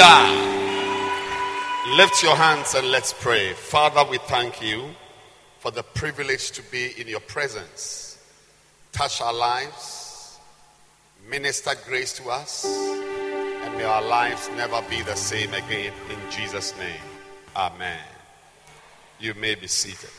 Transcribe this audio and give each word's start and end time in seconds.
Hallelujah. 0.00 1.96
Lift 1.96 2.22
your 2.22 2.36
hands 2.36 2.74
and 2.74 2.88
let's 2.90 3.12
pray. 3.12 3.52
Father, 3.54 4.08
we 4.08 4.18
thank 4.18 4.62
you 4.62 4.90
for 5.58 5.72
the 5.72 5.82
privilege 5.82 6.52
to 6.52 6.62
be 6.70 6.92
in 7.00 7.08
your 7.08 7.20
presence. 7.20 8.18
Touch 8.92 9.20
our 9.20 9.32
lives, 9.32 10.38
minister 11.28 11.72
grace 11.86 12.12
to 12.14 12.30
us, 12.30 12.64
and 12.64 13.76
may 13.76 13.84
our 13.84 14.02
lives 14.02 14.48
never 14.56 14.80
be 14.88 15.02
the 15.02 15.16
same 15.16 15.52
again. 15.52 15.92
In 16.10 16.30
Jesus' 16.30 16.76
name, 16.78 17.00
amen. 17.56 17.98
You 19.18 19.34
may 19.34 19.56
be 19.56 19.66
seated. 19.66 20.10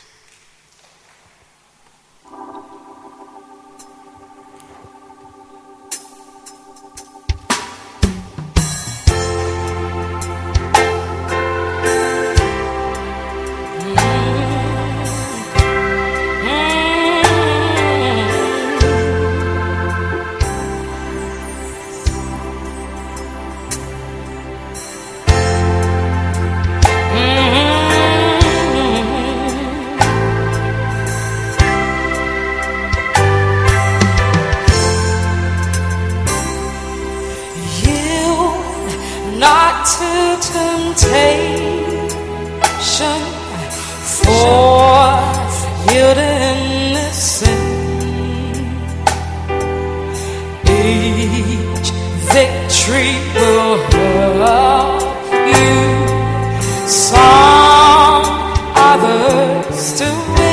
to 59.98 60.06
me. 60.06 60.49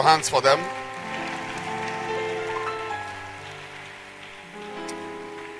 Your 0.00 0.08
hands 0.08 0.30
for 0.30 0.40
them. 0.40 0.58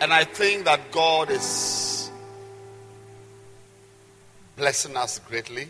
And 0.00 0.14
I 0.14 0.24
think 0.24 0.64
that 0.64 0.80
God 0.90 1.30
is 1.30 2.10
blessing 4.56 4.96
us 4.96 5.18
greatly. 5.18 5.68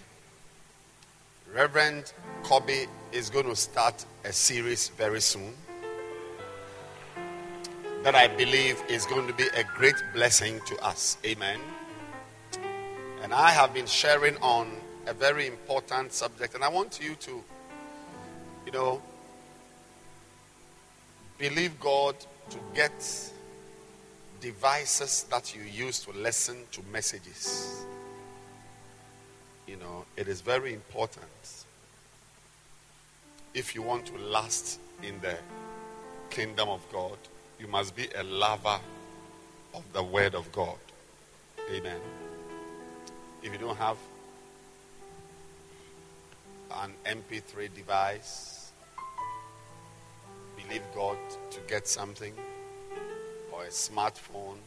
Reverend 1.52 2.12
Kobe 2.44 2.87
is 3.11 3.28
going 3.28 3.47
to 3.47 3.56
start 3.56 4.04
a 4.25 4.33
series 4.33 4.90
very 4.90 5.21
soon 5.21 5.52
that 8.04 8.14
I 8.14 8.28
believe 8.28 8.80
is 8.88 9.04
going 9.04 9.26
to 9.26 9.35
be 9.35 9.49
a 9.56 9.64
great 9.76 10.00
blessing 10.14 10.61
to 10.66 10.78
us. 10.78 11.18
Amen. 11.26 11.59
And 13.23 13.35
I 13.35 13.50
have 13.50 13.75
been 13.75 13.87
sharing 13.87 14.37
on 14.37 14.71
a 15.09 15.12
very 15.12 15.49
important 15.49 16.12
subject, 16.12 16.54
and 16.54 16.62
I 16.62 16.68
want 16.68 17.00
you 17.02 17.16
to, 17.16 17.42
you 18.70 18.78
know, 18.78 19.02
believe 21.38 21.78
God 21.80 22.14
to 22.50 22.58
get 22.72 22.92
devices 24.40 25.24
that 25.30 25.54
you 25.56 25.62
use 25.62 25.98
to 26.04 26.12
listen 26.12 26.56
to 26.72 26.80
messages. 26.92 27.84
You 29.66 29.76
know, 29.76 30.04
it 30.16 30.28
is 30.28 30.40
very 30.40 30.72
important 30.72 31.26
if 33.54 33.74
you 33.74 33.82
want 33.82 34.06
to 34.06 34.16
last 34.18 34.78
in 35.02 35.20
the 35.20 35.36
kingdom 36.30 36.68
of 36.68 36.80
God, 36.92 37.18
you 37.58 37.66
must 37.66 37.96
be 37.96 38.08
a 38.16 38.22
lover 38.22 38.78
of 39.74 39.82
the 39.92 40.02
word 40.02 40.34
of 40.36 40.50
God. 40.52 40.78
Amen. 41.72 42.00
If 43.42 43.52
you 43.52 43.58
don't 43.58 43.76
have 43.76 43.96
an 46.82 46.92
MP3 47.04 47.74
device, 47.74 48.60
believe 50.70 50.94
God 50.94 51.18
to 51.50 51.60
get 51.66 51.88
something 51.88 52.32
or 53.52 53.64
a 53.64 53.68
smartphone 53.70 54.58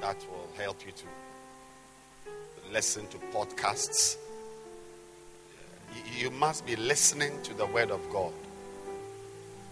that 0.00 0.16
will 0.30 0.48
help 0.56 0.86
you 0.86 0.92
to 0.92 2.72
listen 2.72 3.04
to 3.08 3.18
podcasts. 3.32 4.16
You- 6.16 6.30
must 6.30 6.64
be 6.64 6.76
listening 6.76 7.42
to 7.42 7.54
the 7.54 7.66
Word 7.66 7.90
of 7.90 8.08
God. 8.12 8.32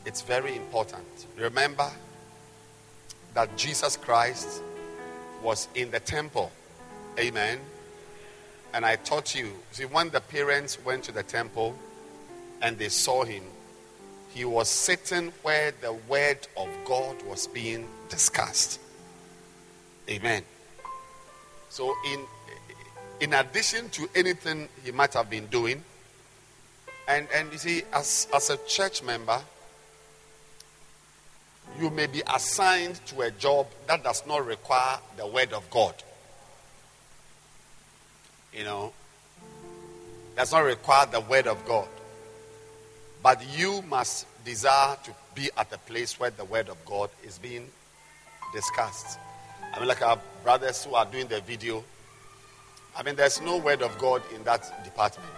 It's 0.05 0.23
very 0.23 0.57
important. 0.57 1.27
Remember 1.37 1.93
that 3.35 3.57
Jesus 3.57 3.97
Christ 3.97 4.61
was 5.41 5.69
in 5.75 5.93
the 5.93 6.01
temple. 6.01 6.51
Amen. 7.17 7.61
And 8.75 8.85
I 8.85 8.97
taught 8.97 9.37
you, 9.37 9.53
see, 9.71 9.85
when 9.85 10.11
the 10.11 10.21
parents 10.21 10.81
went 10.85 11.05
to 11.05 11.13
the 11.13 11.23
temple 11.23 11.77
and 12.61 12.77
they 12.77 12.89
saw 12.89 13.25
him, 13.25 13.45
he 14.35 14.45
was 14.45 14.69
sitting 14.69 15.33
where 15.43 15.73
the 15.81 15.93
word 15.93 16.39
of 16.57 16.69
God 16.85 17.23
was 17.27 17.47
being 17.47 17.87
discussed. 18.09 18.81
Amen. 20.09 20.43
So, 21.69 21.95
in, 22.13 22.21
in 23.21 23.35
addition 23.35 23.89
to 23.91 24.09
anything 24.15 24.69
he 24.85 24.91
might 24.91 25.15
have 25.15 25.29
been 25.29 25.47
doing, 25.47 25.85
and, 27.09 27.27
and 27.35 27.53
you 27.53 27.59
see, 27.59 27.83
as, 27.93 28.29
as 28.35 28.51
a 28.51 28.57
church 28.67 29.03
member, 29.03 29.41
you 31.79 31.91
may 31.91 32.07
be 32.07 32.23
assigned 32.35 33.05
to 33.07 33.23
a 33.23 33.31
job 33.31 33.67
that 33.87 34.03
does 34.03 34.27
not 34.27 34.47
require 34.47 34.99
the 35.17 35.27
word 35.27 35.53
of 35.53 35.69
God. 35.71 35.95
You 38.55 38.65
know, 38.65 38.93
does 40.37 40.53
not 40.53 40.61
require 40.61 41.07
the 41.07 41.21
word 41.21 41.47
of 41.47 41.65
God. 41.67 41.89
But 43.23 43.41
you 43.57 43.83
must 43.83 44.27
desire 44.45 44.97
to 45.05 45.15
be 45.35 45.51
at 45.57 45.71
the 45.71 45.79
place 45.79 46.19
where 46.19 46.31
the 46.31 46.45
word 46.45 46.69
of 46.69 46.85
God 46.85 47.11
is 47.23 47.39
being 47.39 47.69
discussed. 48.53 49.19
I 49.73 49.79
mean, 49.79 49.89
like 49.89 50.03
our 50.03 50.19
brothers 50.43 50.85
who 50.85 50.95
are 50.95 51.07
doing 51.07 51.29
the 51.29 51.41
video, 51.41 51.85
I 52.97 53.03
mean, 53.03 53.17
there's 53.17 53.41
no 53.41 53.57
word 53.57 53.81
of 53.81 53.97
God 53.99 54.23
in 54.35 54.43
that 54.45 54.85
department. 54.85 55.29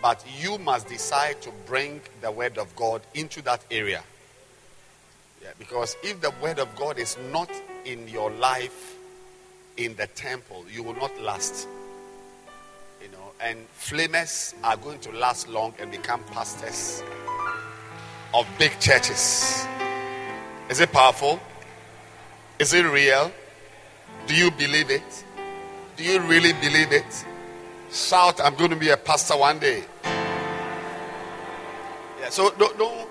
But 0.00 0.24
you 0.40 0.58
must 0.58 0.88
decide 0.88 1.40
to 1.42 1.50
bring 1.66 2.00
the 2.22 2.30
word 2.30 2.58
of 2.58 2.74
God 2.74 3.02
into 3.14 3.40
that 3.42 3.64
area. 3.70 4.02
Yeah, 5.42 5.50
because 5.58 5.96
if 6.02 6.20
the 6.20 6.32
word 6.42 6.58
of 6.58 6.74
God 6.76 6.98
is 6.98 7.16
not 7.30 7.50
in 7.84 8.08
your 8.08 8.30
life 8.30 8.96
in 9.76 9.94
the 9.96 10.06
temple, 10.08 10.64
you 10.72 10.82
will 10.82 10.94
not 10.94 11.16
last. 11.20 11.68
And 13.42 13.58
flamers 13.76 14.54
are 14.62 14.76
going 14.76 15.00
to 15.00 15.10
last 15.10 15.48
long 15.48 15.74
and 15.80 15.90
become 15.90 16.22
pastors 16.24 17.02
of 18.32 18.46
big 18.56 18.78
churches. 18.78 19.66
Is 20.70 20.78
it 20.78 20.92
powerful? 20.92 21.40
Is 22.60 22.72
it 22.72 22.84
real? 22.84 23.32
Do 24.28 24.36
you 24.36 24.50
believe 24.52 24.90
it? 24.90 25.24
Do 25.96 26.04
you 26.04 26.20
really 26.20 26.52
believe 26.52 26.92
it? 26.92 27.26
Shout, 27.90 28.40
I'm 28.40 28.54
going 28.54 28.70
to 28.70 28.76
be 28.76 28.90
a 28.90 28.96
pastor 28.96 29.36
one 29.36 29.58
day. 29.58 29.82
Yeah, 32.20 32.30
so 32.30 32.50
don't, 32.50 32.78
don't, 32.78 33.08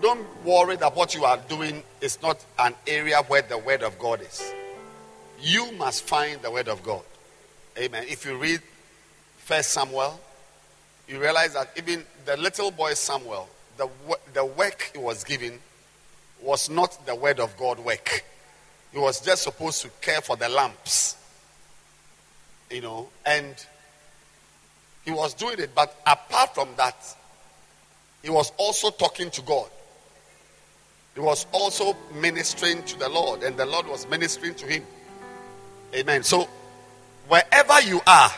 don't 0.00 0.44
worry 0.44 0.76
that 0.76 0.94
what 0.94 1.14
you 1.14 1.24
are 1.24 1.38
doing 1.48 1.82
is 2.00 2.22
not 2.22 2.44
an 2.60 2.74
area 2.86 3.18
where 3.26 3.42
the 3.42 3.58
word 3.58 3.82
of 3.82 3.98
God 3.98 4.22
is. 4.22 4.54
You 5.40 5.72
must 5.72 6.04
find 6.04 6.40
the 6.40 6.52
word 6.52 6.68
of 6.68 6.82
God. 6.84 7.02
Amen. 7.76 8.04
If 8.08 8.24
you 8.24 8.36
read 8.36 8.62
First 9.44 9.70
Samuel, 9.70 10.20
you 11.08 11.20
realize 11.20 11.54
that 11.54 11.70
even 11.76 12.04
the 12.24 12.36
little 12.36 12.70
boy 12.70 12.94
Samuel, 12.94 13.48
the, 13.76 13.88
the 14.32 14.44
work 14.44 14.90
he 14.92 14.98
was 14.98 15.24
given 15.24 15.58
was 16.40 16.70
not 16.70 17.04
the 17.06 17.14
word 17.14 17.40
of 17.40 17.56
God 17.56 17.80
work. 17.80 18.24
He 18.92 18.98
was 18.98 19.20
just 19.20 19.42
supposed 19.42 19.82
to 19.82 19.90
care 20.00 20.20
for 20.20 20.36
the 20.36 20.48
lamps. 20.48 21.16
You 22.70 22.82
know, 22.82 23.08
and 23.26 23.54
he 25.04 25.10
was 25.10 25.34
doing 25.34 25.58
it, 25.58 25.74
but 25.74 25.92
apart 26.06 26.54
from 26.54 26.68
that, 26.76 26.96
he 28.22 28.30
was 28.30 28.52
also 28.56 28.90
talking 28.90 29.28
to 29.32 29.42
God. 29.42 29.68
He 31.14 31.20
was 31.20 31.46
also 31.52 31.96
ministering 32.14 32.84
to 32.84 32.98
the 32.98 33.08
Lord, 33.08 33.42
and 33.42 33.56
the 33.56 33.66
Lord 33.66 33.88
was 33.88 34.08
ministering 34.08 34.54
to 34.54 34.66
him. 34.66 34.84
Amen. 35.94 36.22
So, 36.22 36.48
wherever 37.28 37.80
you 37.82 38.00
are, 38.06 38.30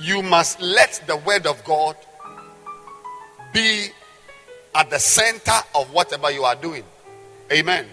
you 0.00 0.22
must 0.22 0.60
let 0.60 1.02
the 1.06 1.16
word 1.16 1.46
of 1.46 1.62
God 1.64 1.96
be 3.52 3.88
at 4.74 4.90
the 4.90 4.98
center 4.98 5.60
of 5.74 5.92
whatever 5.92 6.30
you 6.30 6.44
are 6.44 6.54
doing. 6.54 6.84
Amen. 7.52 7.86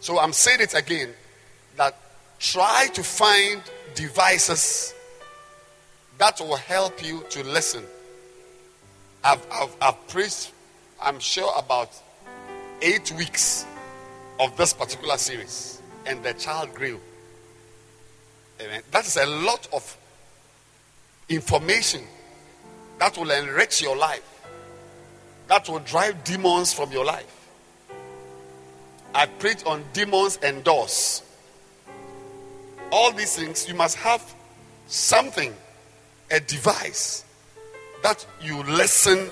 So 0.00 0.18
I'm 0.18 0.32
saying 0.32 0.60
it 0.60 0.74
again 0.74 1.12
that 1.76 1.96
try 2.38 2.88
to 2.94 3.02
find 3.02 3.62
devices 3.94 4.94
that 6.18 6.40
will 6.40 6.56
help 6.56 7.04
you 7.04 7.24
to 7.30 7.44
listen. 7.44 7.84
I've, 9.22 9.46
I've, 9.52 9.76
I've 9.80 10.08
preached, 10.08 10.52
I'm 11.02 11.18
sure, 11.18 11.52
about 11.58 11.90
eight 12.80 13.12
weeks 13.12 13.66
of 14.40 14.56
this 14.56 14.72
particular 14.72 15.16
series, 15.16 15.80
and 16.06 16.22
the 16.22 16.32
child 16.34 16.74
grew. 16.74 17.00
Amen. 18.60 18.82
That 18.90 19.06
is 19.06 19.16
a 19.16 19.26
lot 19.26 19.68
of 19.72 19.96
information 21.28 22.02
that 22.98 23.16
will 23.16 23.30
enrich 23.30 23.82
your 23.82 23.96
life, 23.96 24.22
that 25.48 25.68
will 25.68 25.80
drive 25.80 26.24
demons 26.24 26.72
from 26.72 26.92
your 26.92 27.04
life. 27.04 27.32
I 29.14 29.26
preach 29.26 29.64
on 29.64 29.84
demons 29.92 30.38
and 30.42 30.62
doors. 30.62 31.22
All 32.92 33.12
these 33.12 33.34
things, 33.36 33.68
you 33.68 33.74
must 33.74 33.96
have 33.96 34.22
something, 34.86 35.54
a 36.30 36.40
device 36.40 37.24
that 38.02 38.24
you 38.42 38.62
listen 38.64 39.30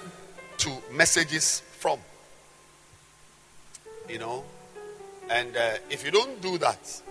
to 0.59 0.71
messages 0.91 1.61
from. 1.79 1.99
You 4.09 4.19
know? 4.19 4.45
And 5.31 5.57
uh, 5.57 5.75
if 5.91 6.05
you 6.05 6.11
don't 6.11 6.41
do 6.41 6.59
that, 6.59 7.03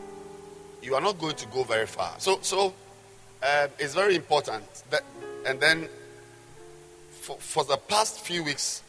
you 0.82 0.96
are 0.96 1.02
not 1.02 1.18
going 1.20 1.36
to 1.36 1.48
go 1.48 1.64
very 1.64 1.88
far. 1.88 2.14
So, 2.18 2.40
so 2.42 2.74
um, 3.44 3.70
it's 3.78 3.94
very 3.94 4.16
important 4.16 4.64
that, 4.90 5.04
and 5.46 5.60
then 5.60 5.90
for, 7.22 7.38
for 7.38 7.64
the 7.66 7.78
past 7.78 8.20
few 8.22 8.44
weeks, 8.44 8.82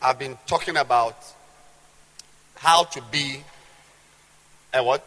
I've 0.00 0.18
been 0.18 0.38
talking 0.46 0.76
about 0.76 1.16
how 2.54 2.84
to 2.84 3.02
be 3.10 3.42
a 4.72 4.82
what? 4.82 5.04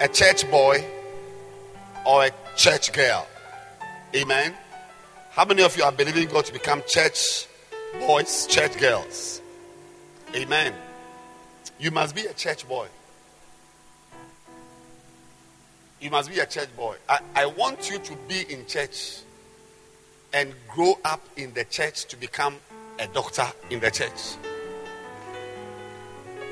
A 0.00 0.08
church 0.08 0.50
boy 0.50 0.84
or 2.06 2.24
a 2.24 2.30
church 2.56 2.92
girl. 2.92 3.26
Amen. 4.14 4.54
How 5.30 5.44
many 5.44 5.62
of 5.62 5.76
you 5.76 5.84
are 5.84 5.92
believing 5.92 6.28
God 6.28 6.44
to 6.46 6.52
become 6.52 6.82
church 6.86 7.46
boys, 7.98 8.46
church 8.46 8.78
girls? 8.78 9.42
Amen. 10.34 10.72
You 11.78 11.90
must 11.90 12.14
be 12.14 12.26
a 12.26 12.32
church 12.32 12.66
boy. 12.66 12.88
You 16.04 16.10
must 16.10 16.30
be 16.30 16.38
a 16.38 16.44
church 16.44 16.68
boy. 16.76 16.96
I, 17.08 17.20
I 17.34 17.46
want 17.46 17.90
you 17.90 17.98
to 17.98 18.16
be 18.28 18.44
in 18.52 18.66
church 18.66 19.20
and 20.34 20.52
grow 20.68 20.98
up 21.02 21.26
in 21.38 21.54
the 21.54 21.64
church 21.64 22.04
to 22.08 22.16
become 22.18 22.56
a 22.98 23.06
doctor 23.06 23.46
in 23.70 23.80
the 23.80 23.90
church. 23.90 24.36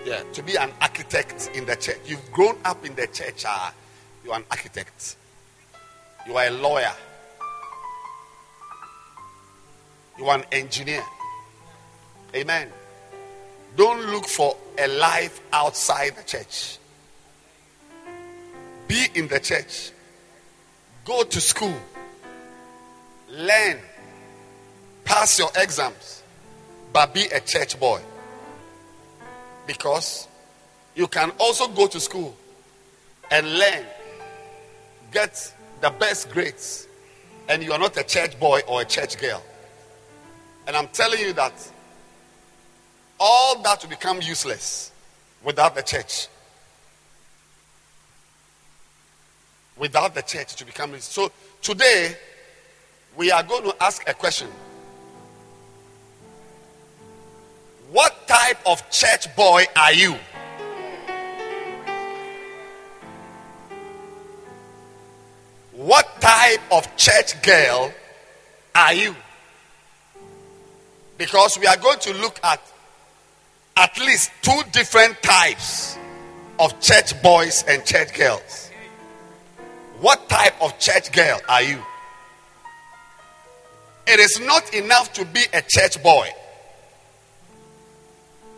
Yeah, 0.07 0.23
to 0.33 0.43
be 0.43 0.57
an 0.57 0.71
architect 0.81 1.51
in 1.53 1.67
the 1.67 1.77
church. 1.77 1.99
You've 2.07 2.33
grown 2.33 2.57
up 2.65 2.83
in 2.87 2.95
the 2.95 3.07
church. 3.09 3.45
Uh, 3.47 3.73
you 4.25 4.33
are 4.33 4.39
an 4.39 4.47
architect. 4.51 5.17
You 6.27 6.35
are 6.39 6.47
a 6.47 6.51
lawyer. 6.51 6.95
You 10.19 10.29
are 10.29 10.39
an 10.39 10.45
engineer. 10.51 11.05
Amen. 12.35 12.71
Don't 13.77 14.07
look 14.07 14.25
for 14.25 14.57
a 14.79 14.89
life 14.89 15.43
outside 15.53 16.17
the 16.17 16.23
church. 16.23 16.79
Be 18.93 19.07
in 19.15 19.27
the 19.27 19.41
church. 19.41 19.91
Go 21.07 21.23
to 21.23 21.41
school. 21.41 21.75
Learn. 23.31 23.79
Pass 25.03 25.39
your 25.39 25.49
exams. 25.57 26.23
But 26.93 27.15
be 27.15 27.23
a 27.23 27.41
church 27.41 27.81
boy. 27.81 28.03
Because 29.67 30.29
you 30.95 31.07
can 31.07 31.33
also 31.41 31.69
go 31.69 31.87
to 31.87 31.99
school 31.99 32.37
and 33.31 33.51
learn. 33.59 33.87
Get 35.11 35.55
the 35.81 35.89
best 35.89 36.31
grades. 36.31 36.87
And 37.49 37.63
you 37.63 37.73
are 37.73 37.79
not 37.79 37.97
a 37.97 38.05
church 38.05 38.39
boy 38.39 38.61
or 38.69 38.83
a 38.83 38.85
church 38.85 39.17
girl. 39.19 39.43
And 40.67 40.77
I'm 40.77 40.89
telling 40.89 41.21
you 41.21 41.33
that 41.33 41.55
all 43.19 43.63
that 43.63 43.83
will 43.83 43.89
become 43.89 44.21
useless 44.21 44.93
without 45.43 45.75
the 45.75 45.83
church. 45.83 46.29
Without 49.77 50.15
the 50.15 50.23
church 50.23 50.55
to 50.57 50.67
become 50.67 50.93
rich. 50.93 51.03
so 51.03 51.33
today 51.61 52.17
we 53.17 53.31
are 53.31 53.43
going 53.43 53.65
to 53.65 53.83
ask 53.83 54.09
a 54.09 54.15
question. 54.15 54.49
What 57.91 58.27
type 58.27 58.59
of 58.67 58.89
church 58.91 59.35
boy 59.37 59.65
are 59.77 59.93
you? 59.93 60.17
What 65.73 66.21
type 66.21 66.61
of 66.71 66.97
church 66.97 67.43
girl 67.43 67.93
are 68.75 68.95
you? 68.95 69.17
Because 71.19 71.59
we 71.59 71.67
are 71.67 71.77
going 71.77 71.99
to 72.01 72.15
look 72.15 72.39
at 72.43 72.61
at 73.77 73.99
least 73.99 74.31
two 74.43 74.61
different 74.71 75.21
types 75.23 75.99
of 76.59 76.79
church 76.81 77.21
boys 77.23 77.65
and 77.67 77.85
church 77.85 78.15
girls. 78.15 78.62
What 80.03 80.29
type 80.29 80.61
of 80.61 80.77
church 80.81 81.13
girl 81.13 81.41
are 81.49 81.63
you? 81.63 81.79
It 84.05 84.19
is 84.19 84.41
not 84.41 84.75
enough 84.75 85.13
to 85.13 85.25
be 85.25 85.43
a 85.55 85.63
church 85.63 86.03
boy. 86.03 86.29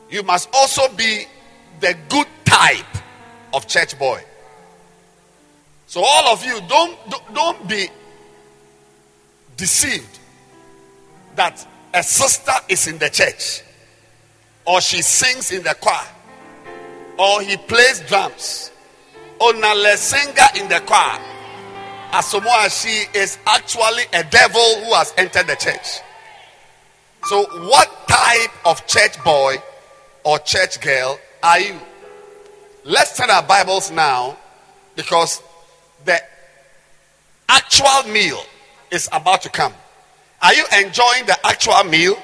You 0.08 0.22
must 0.22 0.48
also 0.54 0.88
be 0.94 1.26
the 1.80 1.94
good 2.08 2.26
type 2.46 2.96
of 3.52 3.68
church 3.68 3.98
boy. 3.98 4.22
So 5.86 6.02
all 6.02 6.32
of 6.32 6.42
you 6.46 6.60
don't 6.66 6.96
don't 7.34 7.68
be 7.68 7.88
deceived 9.58 10.18
that 11.36 11.66
a 11.92 12.02
sister 12.02 12.54
is 12.70 12.86
in 12.86 12.96
the 12.96 13.10
church 13.10 13.62
or 14.64 14.80
she 14.80 15.02
sings 15.02 15.52
in 15.52 15.62
the 15.62 15.74
choir 15.78 16.08
or 17.18 17.42
he 17.42 17.58
plays 17.58 18.00
drums 18.00 18.70
or 19.38 19.52
Nale 19.52 19.94
singer 19.98 20.48
in 20.56 20.70
the 20.70 20.80
choir 20.86 21.20
as 22.14 22.32
as 22.32 22.80
she 22.80 23.06
is 23.18 23.38
actually 23.44 24.04
a 24.12 24.22
devil 24.30 24.84
who 24.84 24.94
has 24.94 25.12
entered 25.18 25.48
the 25.48 25.56
church. 25.56 26.00
So, 27.24 27.44
what 27.68 27.90
type 28.06 28.50
of 28.64 28.86
church 28.86 29.22
boy 29.24 29.56
or 30.22 30.38
church 30.38 30.80
girl 30.80 31.18
are 31.42 31.58
you? 31.58 31.74
Let's 32.84 33.16
turn 33.16 33.30
our 33.30 33.42
Bibles 33.42 33.90
now 33.90 34.36
because 34.94 35.42
the 36.04 36.20
actual 37.48 38.12
meal 38.12 38.40
is 38.92 39.08
about 39.10 39.42
to 39.42 39.48
come. 39.48 39.72
Are 40.40 40.54
you 40.54 40.64
enjoying 40.78 41.26
the 41.26 41.36
actual 41.44 41.82
meal? 41.82 42.16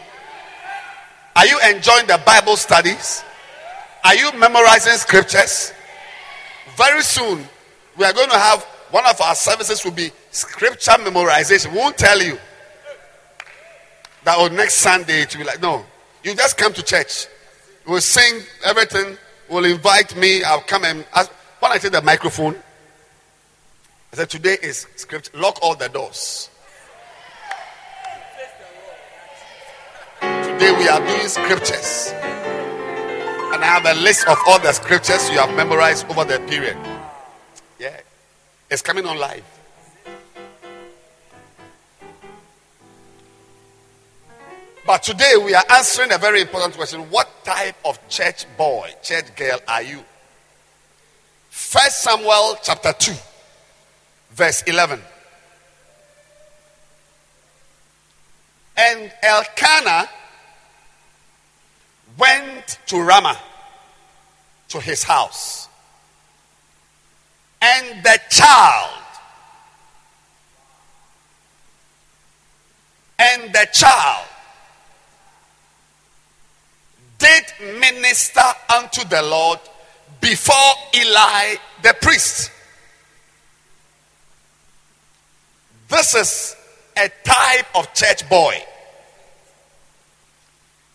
Are 1.34 1.46
you 1.46 1.58
enjoying 1.74 2.06
the 2.06 2.20
Bible 2.24 2.56
studies? 2.56 3.24
Are 4.04 4.14
you 4.14 4.30
memorizing 4.38 4.92
scriptures? 4.92 5.72
Very 6.76 7.02
soon, 7.02 7.44
we 7.98 8.04
are 8.04 8.12
going 8.12 8.30
to 8.30 8.38
have 8.38 8.64
one 8.90 9.06
of 9.06 9.20
our 9.20 9.34
services 9.34 9.84
will 9.84 9.92
be 9.92 10.10
scripture 10.30 10.92
memorization. 10.92 11.72
We 11.72 11.78
won't 11.78 11.96
tell 11.96 12.20
you 12.20 12.38
that 14.24 14.38
on 14.38 14.52
oh, 14.52 14.54
next 14.54 14.74
Sunday 14.74 15.22
it 15.22 15.34
will 15.34 15.44
be 15.44 15.46
like, 15.46 15.62
no, 15.62 15.84
you 16.24 16.34
just 16.34 16.56
come 16.58 16.72
to 16.72 16.82
church. 16.82 17.26
We'll 17.86 18.00
sing 18.00 18.42
everything. 18.64 19.16
We'll 19.48 19.64
invite 19.64 20.16
me. 20.16 20.44
I'll 20.44 20.60
come 20.60 20.84
and 20.84 21.04
ask. 21.14 21.30
When 21.60 21.72
I 21.72 21.78
take 21.78 21.92
the 21.92 22.02
microphone, 22.02 22.56
I 24.12 24.16
said, 24.16 24.30
today 24.30 24.56
is 24.62 24.86
scripture. 24.96 25.36
Lock 25.36 25.58
all 25.62 25.76
the 25.76 25.88
doors. 25.88 26.50
Today 30.20 30.76
we 30.76 30.88
are 30.88 31.00
doing 31.00 31.28
scriptures. 31.28 32.12
And 33.52 33.62
I 33.62 33.64
have 33.64 33.86
a 33.86 34.00
list 34.00 34.26
of 34.26 34.36
all 34.46 34.58
the 34.58 34.72
scriptures 34.72 35.30
you 35.30 35.38
have 35.38 35.54
memorized 35.56 36.08
over 36.10 36.24
the 36.24 36.38
period. 36.40 36.76
Yeah. 37.78 38.00
It's 38.70 38.82
coming 38.82 39.04
on 39.04 39.18
live. 39.18 39.44
But 44.86 45.02
today 45.02 45.34
we 45.44 45.54
are 45.54 45.64
answering 45.72 46.12
a 46.12 46.18
very 46.18 46.40
important 46.40 46.74
question. 46.74 47.00
What 47.10 47.28
type 47.44 47.74
of 47.84 47.98
church 48.08 48.46
boy, 48.56 48.90
church 49.02 49.34
girl 49.34 49.58
are 49.66 49.82
you? 49.82 50.04
First 51.48 52.02
Samuel 52.02 52.58
chapter 52.62 52.92
2, 52.92 53.12
verse 54.30 54.62
11. 54.62 55.00
And 58.76 59.12
Elkanah 59.22 60.08
went 62.16 62.78
to 62.86 63.00
Ramah 63.00 63.38
to 64.68 64.80
his 64.80 65.02
house 65.02 65.69
And 67.62 68.02
the 68.02 68.18
child, 68.30 69.02
and 73.18 73.52
the 73.52 73.68
child 73.72 74.26
did 77.18 77.44
minister 77.78 78.40
unto 78.74 79.04
the 79.08 79.22
Lord 79.22 79.60
before 80.20 80.54
Eli 80.94 81.56
the 81.82 81.94
priest. 82.00 82.50
This 85.88 86.14
is 86.14 86.56
a 86.96 87.10
type 87.24 87.66
of 87.74 87.92
church 87.94 88.28
boy. 88.28 88.56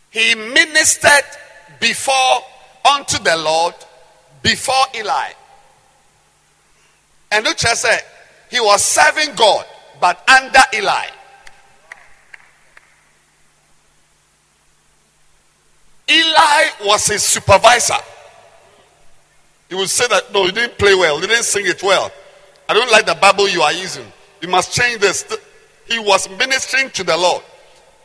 He 0.10 0.34
ministered 0.34 1.26
before 1.80 2.42
unto 2.90 3.22
the 3.22 3.36
Lord 3.36 3.76
before 4.42 4.86
Eli. 4.96 5.32
And 7.32 7.46
Luke 7.46 7.60
said 7.60 8.00
he 8.50 8.60
was 8.60 8.84
serving 8.84 9.36
God, 9.36 9.66
but 10.00 10.28
under 10.30 10.60
Eli. 10.74 11.06
Eli 16.10 16.64
was 16.84 17.08
his 17.08 17.24
supervisor. 17.24 17.96
He 19.70 19.76
would 19.76 19.90
say 19.90 20.08
that, 20.08 20.32
no, 20.32 20.46
you 20.46 20.52
didn't 20.52 20.78
play 20.78 20.94
well, 20.94 21.20
you 21.20 21.28
didn't 21.28 21.44
sing 21.44 21.66
it 21.66 21.82
well. 21.82 22.12
I 22.70 22.74
don't 22.74 22.92
like 22.92 23.06
the 23.06 23.16
Bible 23.16 23.50
you 23.50 23.62
are 23.62 23.74
using. 23.74 24.06
You 24.42 24.48
must 24.48 24.74
change 24.74 25.02
this. 25.02 25.26
He 25.88 26.00
was 26.00 26.30
ministering 26.38 26.90
to 26.92 27.04
the 27.04 27.18
Lord. 27.18 27.44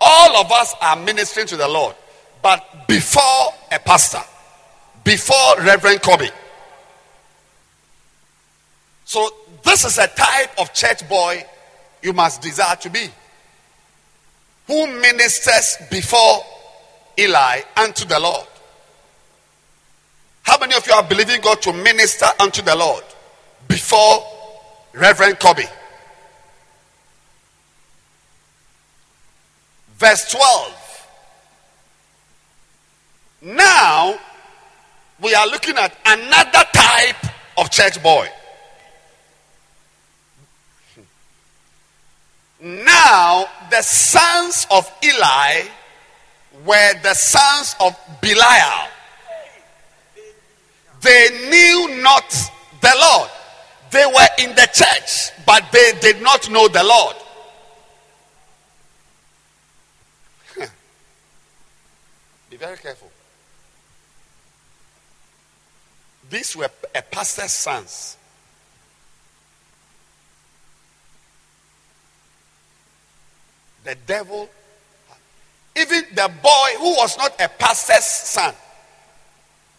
All 0.00 0.36
of 0.36 0.50
us 0.50 0.74
are 0.80 0.96
ministering 0.96 1.46
to 1.48 1.56
the 1.56 1.68
Lord. 1.68 1.94
But 2.42 2.88
before 2.88 3.54
a 3.70 3.78
pastor, 3.78 4.22
before 5.04 5.58
Reverend 5.58 6.02
Kobe. 6.02 6.30
So, 9.10 9.28
this 9.64 9.84
is 9.84 9.98
a 9.98 10.06
type 10.06 10.56
of 10.56 10.72
church 10.72 11.08
boy 11.08 11.44
you 12.00 12.12
must 12.12 12.42
desire 12.42 12.76
to 12.76 12.88
be. 12.88 13.08
Who 14.68 14.86
ministers 15.00 15.78
before 15.90 16.44
Eli 17.18 17.62
unto 17.76 18.04
the 18.04 18.20
Lord. 18.20 18.46
How 20.42 20.58
many 20.58 20.76
of 20.76 20.86
you 20.86 20.92
are 20.92 21.02
believing 21.02 21.40
God 21.40 21.60
to 21.62 21.72
minister 21.72 22.26
unto 22.38 22.62
the 22.62 22.76
Lord 22.76 23.02
before 23.66 24.24
Reverend 24.92 25.40
Kobe? 25.40 25.64
Verse 29.98 30.30
12. 30.30 31.08
Now 33.42 34.16
we 35.20 35.34
are 35.34 35.48
looking 35.48 35.76
at 35.78 35.96
another 36.06 36.64
type 36.72 37.26
of 37.58 37.72
church 37.72 38.00
boy. 38.00 38.28
Now 42.62 43.46
the 43.70 43.82
sons 43.82 44.66
of 44.70 44.90
Eli 45.02 45.62
were 46.64 46.94
the 47.02 47.14
sons 47.14 47.74
of 47.80 47.96
Belial. 48.20 48.88
They 51.00 51.48
knew 51.48 52.02
not 52.02 52.28
the 52.80 52.92
Lord. 53.00 53.30
They 53.90 54.04
were 54.06 54.28
in 54.38 54.54
the 54.54 54.68
church, 54.72 55.30
but 55.46 55.64
they 55.72 55.92
did 56.00 56.22
not 56.22 56.50
know 56.50 56.68
the 56.68 56.84
Lord. 56.84 57.16
Be 62.50 62.56
very 62.56 62.76
careful. 62.76 63.10
These 66.28 66.56
were 66.56 66.68
a 66.94 67.02
pastor's 67.02 67.52
sons. 67.52 68.16
The 73.84 73.96
devil 74.06 74.48
even 75.76 76.04
the 76.14 76.30
boy 76.42 76.68
who 76.78 76.90
was 76.96 77.16
not 77.16 77.40
a 77.40 77.48
pastor's 77.48 78.04
son 78.04 78.54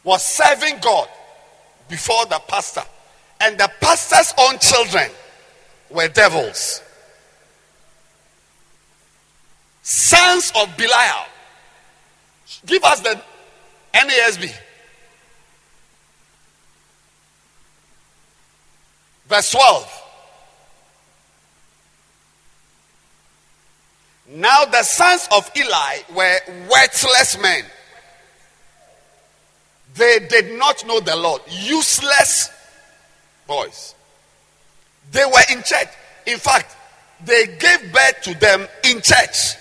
was 0.04 0.26
serving 0.26 0.80
God 0.82 1.08
before 1.90 2.26
the 2.26 2.42
pastor. 2.48 2.84
And 3.40 3.58
the 3.58 3.70
pastor's 3.80 4.34
own 4.38 4.58
children 4.60 5.10
were 5.90 6.08
devils. 6.08 6.82
Sons 9.84 10.52
of 10.56 10.76
Belial. 10.78 11.26
Give 12.66 12.84
us 12.84 13.02
the 13.02 13.22
NASB. 13.94 14.54
Verse 19.28 19.52
12. 19.52 20.01
Now 24.34 24.64
the 24.64 24.84
sons 24.84 25.28
of 25.36 25.50
Eli 25.58 25.98
were 26.16 26.40
worthless 26.70 27.40
men. 27.42 27.66
They 29.96 30.20
did 30.30 30.58
not 30.58 30.86
know 30.88 31.02
the 31.02 31.18
Lord. 31.18 31.42
Useless 31.50 32.50
boys. 33.46 33.94
They 35.12 35.26
were 35.26 35.44
in 35.52 35.62
church. 35.64 35.90
In 36.26 36.38
fact, 36.38 36.78
they 37.26 37.46
gave 37.46 37.92
birth 37.92 38.22
to 38.24 38.40
them 38.40 38.68
in 38.86 39.02
church. 39.02 39.56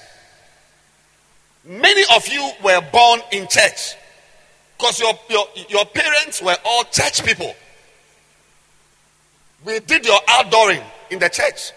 Many 1.64 2.04
of 2.14 2.28
you 2.28 2.50
were 2.62 2.80
born 2.92 3.20
in 3.32 3.48
church 3.48 3.96
because 4.78 5.00
your, 5.00 5.18
your, 5.28 5.46
your 5.68 5.84
parents 5.84 6.40
were 6.40 6.56
all 6.64 6.84
church 6.84 7.24
people. 7.24 7.54
We 9.64 9.80
did 9.80 10.06
your 10.06 10.20
outdooring 10.28 10.82
in 11.10 11.18
the 11.18 11.28
church. 11.28 11.72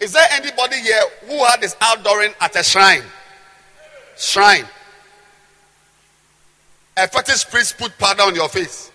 Is 0.00 0.12
there 0.12 0.26
anybody 0.32 0.76
here 0.80 1.02
who 1.26 1.44
had 1.44 1.60
this 1.60 1.74
outdooring 1.76 2.34
at 2.40 2.56
a 2.56 2.62
shrine? 2.62 3.02
Shrine. 4.16 4.66
A 6.96 7.08
fetish 7.08 7.48
priest 7.50 7.78
put 7.78 7.96
powder 7.98 8.22
on 8.22 8.34
your 8.34 8.48
face. 8.48 8.92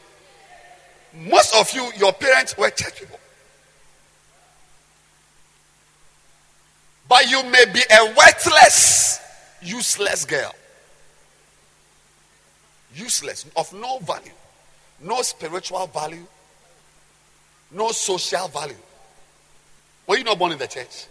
Most 1.14 1.56
of 1.56 1.72
you, 1.74 1.92
your 1.98 2.14
parents 2.14 2.58
were 2.58 2.70
church 2.70 3.00
people. 3.00 3.20
But 7.08 7.30
you 7.30 7.44
may 7.44 7.66
be 7.74 7.82
a 7.92 8.06
worthless, 8.16 9.20
useless 9.62 10.26
girl. 10.26 10.54
Useless, 12.96 13.46
of 13.56 13.74
no 13.74 14.00
value, 14.00 14.32
no 15.02 15.22
spiritual 15.24 15.88
value, 15.88 16.26
no 17.72 17.92
social 17.92 18.48
value. 18.48 18.76
Were 20.10 20.17
you 20.17 20.24
not 20.24 20.39
born 20.39 20.52
in 20.52 20.58
the 20.58 20.65
church? 20.65 21.06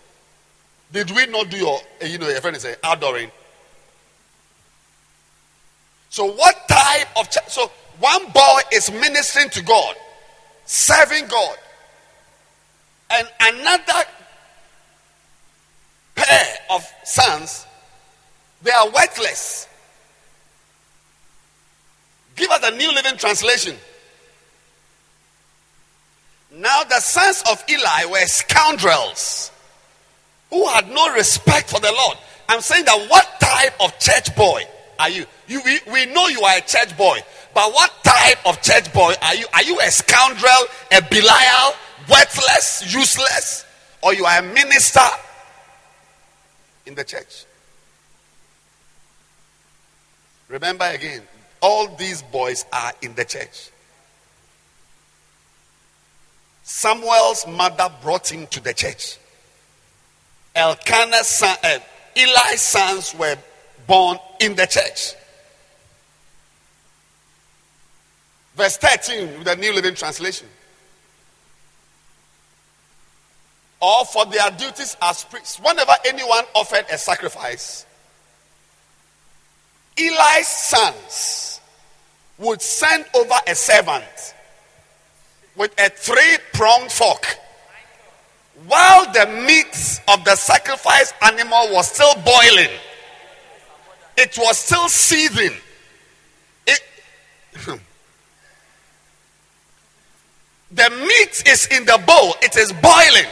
Did 0.92 1.12
we 1.12 1.26
not 1.26 1.48
do 1.48 1.56
your, 1.56 1.78
eh, 2.00 2.08
you 2.08 2.18
know, 2.18 2.28
your 2.28 2.40
friend 2.40 2.56
is 2.56 2.62
saying, 2.62 2.74
adoring? 2.82 3.30
So, 6.10 6.24
what 6.32 6.66
type 6.68 7.06
of 7.16 7.30
church? 7.30 7.44
So, 7.46 7.70
one 8.00 8.24
boy 8.32 8.60
is 8.72 8.90
ministering 8.90 9.50
to 9.50 9.62
God, 9.62 9.94
serving 10.64 11.28
God, 11.28 11.56
and 13.10 13.28
another 13.40 14.02
pair 16.16 16.56
of 16.72 16.84
sons, 17.04 17.66
they 18.62 18.72
are 18.72 18.90
worthless. 18.90 19.68
Give 22.34 22.50
us 22.50 22.64
a 22.64 22.76
New 22.76 22.92
Living 22.92 23.16
Translation. 23.16 23.76
Now 26.58 26.82
the 26.82 26.98
sons 26.98 27.44
of 27.48 27.62
Eli 27.70 28.06
were 28.06 28.26
scoundrels 28.26 29.52
who 30.50 30.66
had 30.66 30.90
no 30.90 31.14
respect 31.14 31.70
for 31.70 31.78
the 31.78 31.92
Lord. 31.92 32.18
I'm 32.48 32.60
saying 32.60 32.84
that 32.86 33.06
what 33.08 33.28
type 33.40 33.74
of 33.80 33.96
church 34.00 34.34
boy 34.34 34.64
are 34.98 35.08
you? 35.08 35.24
you 35.46 35.60
we, 35.64 35.78
we 35.92 36.06
know 36.06 36.26
you 36.26 36.40
are 36.40 36.58
a 36.58 36.60
church 36.60 36.96
boy, 36.96 37.20
but 37.54 37.72
what 37.72 37.92
type 38.02 38.44
of 38.44 38.60
church 38.60 38.92
boy 38.92 39.14
are 39.22 39.36
you? 39.36 39.46
Are 39.54 39.62
you 39.62 39.78
a 39.78 39.88
scoundrel, 39.88 40.64
a 40.90 41.00
Belial, 41.02 41.74
worthless, 42.10 42.92
useless, 42.92 43.64
or 44.02 44.12
you 44.14 44.24
are 44.24 44.40
a 44.40 44.42
minister 44.42 45.00
in 46.86 46.96
the 46.96 47.04
church? 47.04 47.44
Remember 50.48 50.86
again, 50.86 51.22
all 51.60 51.86
these 51.94 52.22
boys 52.22 52.64
are 52.72 52.92
in 53.00 53.14
the 53.14 53.24
church. 53.24 53.70
Samuel's 56.68 57.46
mother 57.46 57.90
brought 58.02 58.30
him 58.30 58.46
to 58.48 58.60
the 58.60 58.74
church. 58.74 59.16
Elkanah's 60.54 61.26
son, 61.26 61.56
uh, 61.64 61.78
Eli's 62.14 62.60
sons 62.60 63.14
were 63.14 63.36
born 63.86 64.18
in 64.38 64.54
the 64.54 64.66
church. 64.66 65.14
Verse 68.54 68.76
13 68.76 69.38
with 69.38 69.44
the 69.44 69.56
New 69.56 69.72
Living 69.72 69.94
Translation. 69.94 70.46
Or 73.80 74.04
for 74.04 74.26
their 74.26 74.50
duties 74.50 74.94
as 75.00 75.24
priests. 75.24 75.58
Whenever 75.58 75.92
anyone 76.04 76.44
offered 76.54 76.84
a 76.92 76.98
sacrifice, 76.98 77.86
Eli's 79.96 80.48
sons 80.48 81.60
would 82.36 82.60
send 82.60 83.06
over 83.14 83.36
a 83.46 83.54
servant 83.54 84.34
with 85.58 85.74
a 85.78 85.90
three 85.90 86.38
pronged 86.52 86.90
fork. 86.90 87.36
While 88.66 89.12
the 89.12 89.26
meat 89.46 90.00
of 90.08 90.24
the 90.24 90.36
sacrifice 90.36 91.12
animal 91.22 91.68
was 91.72 91.90
still 91.90 92.14
boiling, 92.24 92.70
it 94.16 94.38
was 94.38 94.56
still 94.56 94.88
seething. 94.88 95.52
It, 96.66 96.80
the 100.72 100.90
meat 100.90 101.42
is 101.46 101.66
in 101.68 101.84
the 101.84 102.02
bowl, 102.06 102.34
it 102.40 102.56
is 102.56 102.72
boiling. 102.72 103.30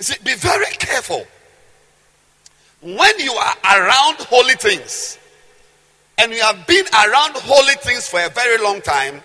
See, 0.00 0.16
be 0.24 0.34
very 0.34 0.72
careful. 0.78 1.26
When 2.80 3.18
you 3.20 3.32
are 3.32 3.56
around 3.64 4.16
holy 4.16 4.54
things, 4.54 5.18
and 6.18 6.32
you 6.32 6.40
have 6.42 6.66
been 6.66 6.84
around 6.86 7.36
holy 7.36 7.74
things 7.76 8.08
for 8.08 8.20
a 8.20 8.28
very 8.28 8.58
long 8.62 8.80
time, 8.80 9.22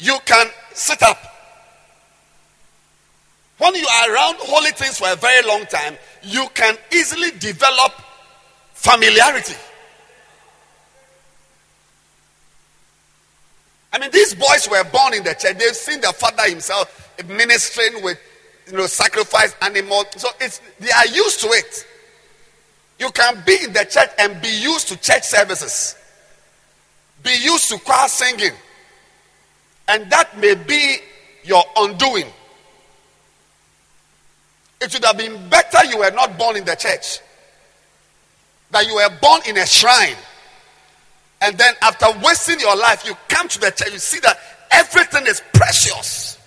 you 0.00 0.18
can 0.24 0.46
sit 0.72 1.02
up. 1.02 1.18
When 3.58 3.74
you 3.74 3.86
are 3.86 4.14
around 4.14 4.36
holy 4.38 4.70
things 4.70 4.98
for 4.98 5.12
a 5.12 5.16
very 5.16 5.46
long 5.46 5.66
time, 5.66 5.96
you 6.22 6.46
can 6.54 6.76
easily 6.92 7.30
develop 7.32 7.92
familiarity. 8.72 9.54
I 13.92 13.98
mean, 13.98 14.10
these 14.10 14.34
boys 14.34 14.68
were 14.70 14.84
born 14.84 15.14
in 15.14 15.24
the 15.24 15.34
church. 15.34 15.58
They've 15.58 15.76
seen 15.76 16.00
their 16.00 16.12
father 16.12 16.48
himself 16.48 17.10
ministering 17.26 18.02
with, 18.02 18.18
you 18.66 18.78
know, 18.78 18.86
sacrifice 18.86 19.54
animals. 19.60 20.06
So 20.16 20.28
it's 20.40 20.60
they 20.78 20.90
are 20.90 21.06
used 21.06 21.40
to 21.40 21.48
it. 21.48 21.86
You 22.98 23.10
can 23.10 23.42
be 23.44 23.56
in 23.64 23.72
the 23.72 23.84
church 23.84 24.10
and 24.18 24.40
be 24.40 24.48
used 24.48 24.88
to 24.88 24.96
church 24.96 25.24
services. 25.24 25.96
Be 27.22 27.36
used 27.42 27.68
to 27.70 27.78
choir 27.78 28.08
singing. 28.08 28.52
And 29.90 30.08
that 30.10 30.38
may 30.38 30.54
be 30.54 30.98
your 31.42 31.64
undoing. 31.76 32.26
It 34.80 34.92
would 34.94 35.04
have 35.04 35.18
been 35.18 35.48
better 35.48 35.84
you 35.84 35.98
were 35.98 36.12
not 36.12 36.38
born 36.38 36.56
in 36.56 36.64
the 36.64 36.76
church. 36.76 37.18
That 38.70 38.86
you 38.86 38.94
were 38.94 39.10
born 39.20 39.40
in 39.48 39.56
a 39.56 39.66
shrine. 39.66 40.14
And 41.40 41.58
then 41.58 41.74
after 41.82 42.06
wasting 42.24 42.60
your 42.60 42.76
life, 42.76 43.04
you 43.04 43.14
come 43.28 43.48
to 43.48 43.58
the 43.58 43.72
church, 43.72 43.92
you 43.92 43.98
see 43.98 44.20
that 44.20 44.38
everything 44.70 45.26
is 45.26 45.42
precious. 45.52 46.38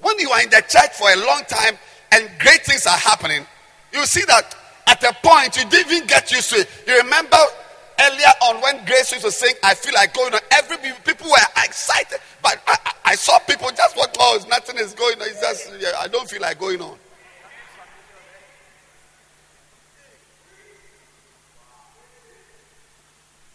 When 0.00 0.18
you 0.18 0.28
are 0.30 0.42
in 0.42 0.50
the 0.50 0.64
church 0.68 0.90
for 0.94 1.08
a 1.08 1.24
long 1.24 1.42
time 1.46 1.78
and 2.10 2.28
great 2.40 2.62
things 2.64 2.84
are 2.88 2.96
happening, 2.96 3.46
you 3.92 4.04
see 4.06 4.24
that 4.26 4.56
at 4.88 5.04
a 5.04 5.14
point 5.22 5.56
you 5.56 5.70
didn't 5.70 5.92
even 5.92 6.08
get 6.08 6.32
used 6.32 6.50
to 6.50 6.56
it. 6.56 6.68
You 6.88 6.96
remember 6.96 7.36
earlier 8.00 8.32
on 8.42 8.62
when 8.62 8.84
Grace 8.84 9.12
used 9.12 9.24
to 9.24 9.30
sing, 9.30 9.54
I 9.62 9.74
feel 9.74 9.94
like 9.94 10.14
going 10.14 10.32
on. 10.34 10.40
Every 10.52 10.76
people 11.04 11.28
were 11.28 11.64
excited, 11.64 12.18
but 12.42 12.60
I, 12.66 12.92
I, 13.04 13.14
saw 13.14 13.38
people 13.40 13.68
just 13.76 13.96
what 13.96 14.16
oh, 14.18 14.38
nothing 14.48 14.76
is 14.78 14.94
going 14.94 15.20
on. 15.20 15.28
It's 15.28 15.40
just 15.40 15.70
I 15.98 16.08
don't 16.08 16.28
feel 16.28 16.40
like 16.40 16.58
going 16.58 16.80
on. 16.80 16.96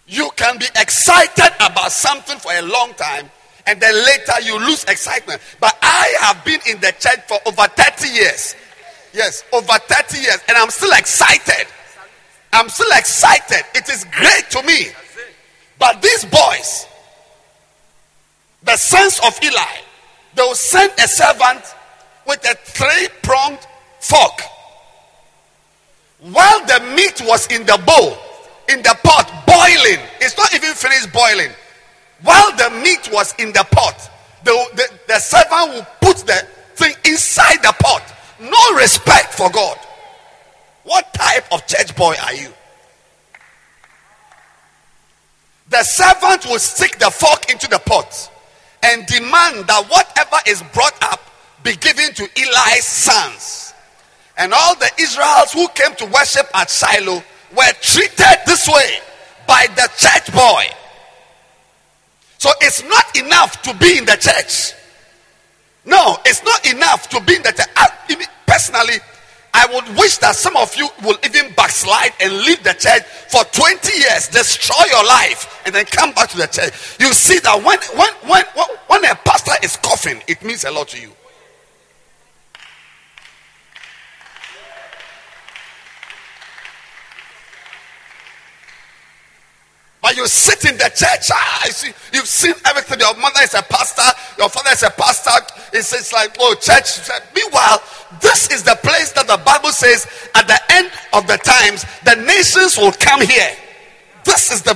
You 0.08 0.30
can 0.36 0.60
be 0.60 0.66
excited 0.76 1.52
about 1.60 1.92
something 1.92 2.38
for 2.38 2.52
a 2.54 2.62
long 2.62 2.94
time, 2.94 3.30
and 3.66 3.82
then 3.82 3.94
later 3.96 4.42
you 4.44 4.60
lose 4.60 4.84
excitement. 4.84 5.42
But 5.60 5.76
I 5.82 6.14
have 6.22 6.46
been 6.46 6.60
in 6.70 6.80
the 6.80 6.94
church 7.00 7.22
for 7.28 7.40
over 7.48 7.68
30 7.68 8.08
years. 8.10 8.56
Yes, 9.14 9.44
over 9.52 9.74
30 9.74 10.20
years, 10.20 10.38
and 10.48 10.58
I'm 10.58 10.70
still 10.70 10.92
excited. 10.92 11.68
I'm 12.56 12.70
still 12.70 12.92
excited. 12.94 13.64
It 13.76 13.90
is 13.90 14.06
great 14.06 14.50
to 14.52 14.64
me. 14.64 14.88
But 15.78 16.02
these 16.02 16.24
boys, 16.24 16.88
the 18.64 18.78
sons 18.78 19.20
of 19.26 19.38
Eli, 19.44 19.82
they 20.36 20.42
will 20.42 20.56
send 20.56 20.94
a 20.98 21.08
servant 21.08 21.64
with 22.26 22.44
a 22.50 22.56
three 22.56 23.10
pronged 23.22 23.60
fork. 24.00 24.42
While 26.22 26.66
the 26.66 26.80
meat 26.96 27.22
was 27.26 27.46
in 27.48 27.66
the 27.66 27.78
bowl, 27.86 28.18
in 28.70 28.82
the 28.82 28.98
pot, 29.04 29.44
boiling, 29.46 30.00
it's 30.22 30.38
not 30.38 30.54
even 30.56 30.74
finished 30.74 31.12
boiling. 31.12 31.52
While 32.22 32.56
the 32.56 32.70
meat 32.82 33.10
was 33.12 33.36
in 33.38 33.52
the 33.52 33.66
pot, 33.70 34.10
the, 34.46 34.52
the, 34.76 35.00
the 35.08 35.20
servant 35.20 35.74
will 35.74 35.88
put 36.02 36.26
the 36.26 36.48
thing 36.76 36.96
inside 37.06 37.58
the 37.62 37.76
pot. 37.80 38.02
No 38.40 38.78
respect 38.78 39.34
for 39.34 39.50
God. 39.52 39.78
What 40.86 41.14
type 41.14 41.52
of 41.52 41.66
church 41.66 41.96
boy 41.96 42.16
are 42.24 42.34
you? 42.34 42.50
The 45.70 45.84
servant 45.84 46.46
will 46.46 46.60
stick 46.60 47.00
the 47.00 47.10
fork 47.10 47.50
into 47.52 47.68
the 47.68 47.80
pot 47.80 48.32
and 48.84 49.06
demand 49.08 49.66
that 49.66 49.86
whatever 49.90 50.38
is 50.48 50.64
brought 50.74 50.96
up 51.02 51.20
be 51.64 51.76
given 51.76 52.14
to 52.14 52.24
Eli's 52.24 52.86
sons. 52.86 53.74
And 54.38 54.54
all 54.54 54.76
the 54.76 54.92
Israelites 55.00 55.54
who 55.54 55.68
came 55.70 55.96
to 55.96 56.06
worship 56.06 56.48
at 56.54 56.70
Shiloh 56.70 57.24
were 57.58 57.74
treated 57.82 58.38
this 58.46 58.68
way 58.68 59.00
by 59.48 59.66
the 59.76 59.90
church 59.98 60.32
boy. 60.34 60.66
So 62.38 62.52
it's 62.62 62.84
not 62.84 63.18
enough 63.18 63.64
to 63.64 63.74
be 63.74 63.98
in 63.98 64.06
the 64.06 64.18
church. 64.18 64.74
No, 65.84 66.18
it's 66.26 66.44
not 66.44 66.72
enough 66.72 67.10
to 67.10 67.22
be 67.22 67.38
in 67.38 67.42
the 67.42 67.54
church. 67.54 67.70
I, 67.76 67.90
personally, 68.46 69.00
I 69.56 69.66
would 69.72 69.98
wish 69.98 70.18
that 70.18 70.36
some 70.36 70.58
of 70.58 70.76
you 70.76 70.90
will 71.02 71.18
even 71.24 71.54
backslide 71.54 72.12
and 72.20 72.34
leave 72.44 72.62
the 72.62 72.74
church 72.74 73.04
for 73.32 73.42
20 73.46 73.98
years, 73.98 74.28
destroy 74.28 74.84
your 74.92 75.06
life, 75.06 75.64
and 75.66 75.74
then 75.74 75.86
come 75.86 76.12
back 76.12 76.28
to 76.32 76.38
the 76.38 76.48
church. 76.48 77.00
You 77.00 77.14
see 77.14 77.40
that 77.40 77.64
when 77.64 77.80
when 77.98 78.14
when 78.28 78.44
when 78.88 79.06
a 79.06 79.16
pastor 79.16 79.54
is 79.64 79.78
coughing, 79.78 80.22
it 80.28 80.44
means 80.44 80.66
a 80.66 80.72
lot 80.72 80.90
to 80.90 81.00
you. 81.00 81.14
But 90.06 90.18
you 90.18 90.28
sit 90.28 90.70
in 90.70 90.78
the 90.78 90.92
church, 90.94 91.32
ah, 91.34 91.64
you 91.66 91.72
see, 91.72 91.92
you've 92.14 92.28
seen 92.28 92.54
everything. 92.66 93.00
Your 93.00 93.16
mother 93.16 93.40
is 93.42 93.56
a 93.56 93.64
pastor, 93.64 94.06
your 94.38 94.50
father 94.50 94.70
is 94.72 94.84
a 94.84 94.92
pastor. 94.92 95.32
It's, 95.74 95.92
it's 95.94 96.14
like, 96.14 96.36
oh, 96.40 96.54
church. 96.62 97.10
Meanwhile, 97.34 97.82
this 98.36 98.52
is 98.52 98.64
the 98.64 98.76
place 98.84 99.14
that 99.14 99.28
the 99.28 99.38
Bible 99.46 99.72
says 99.72 100.06
at 100.36 100.46
the 100.46 100.60
end 100.74 100.92
of 101.14 101.26
the 101.26 101.38
times, 101.38 101.86
the 102.04 102.16
nations 102.28 102.78
will 102.78 102.92
come 102.92 103.22
here. 103.22 103.56
This 104.26 104.52
is 104.52 104.62
the, 104.62 104.74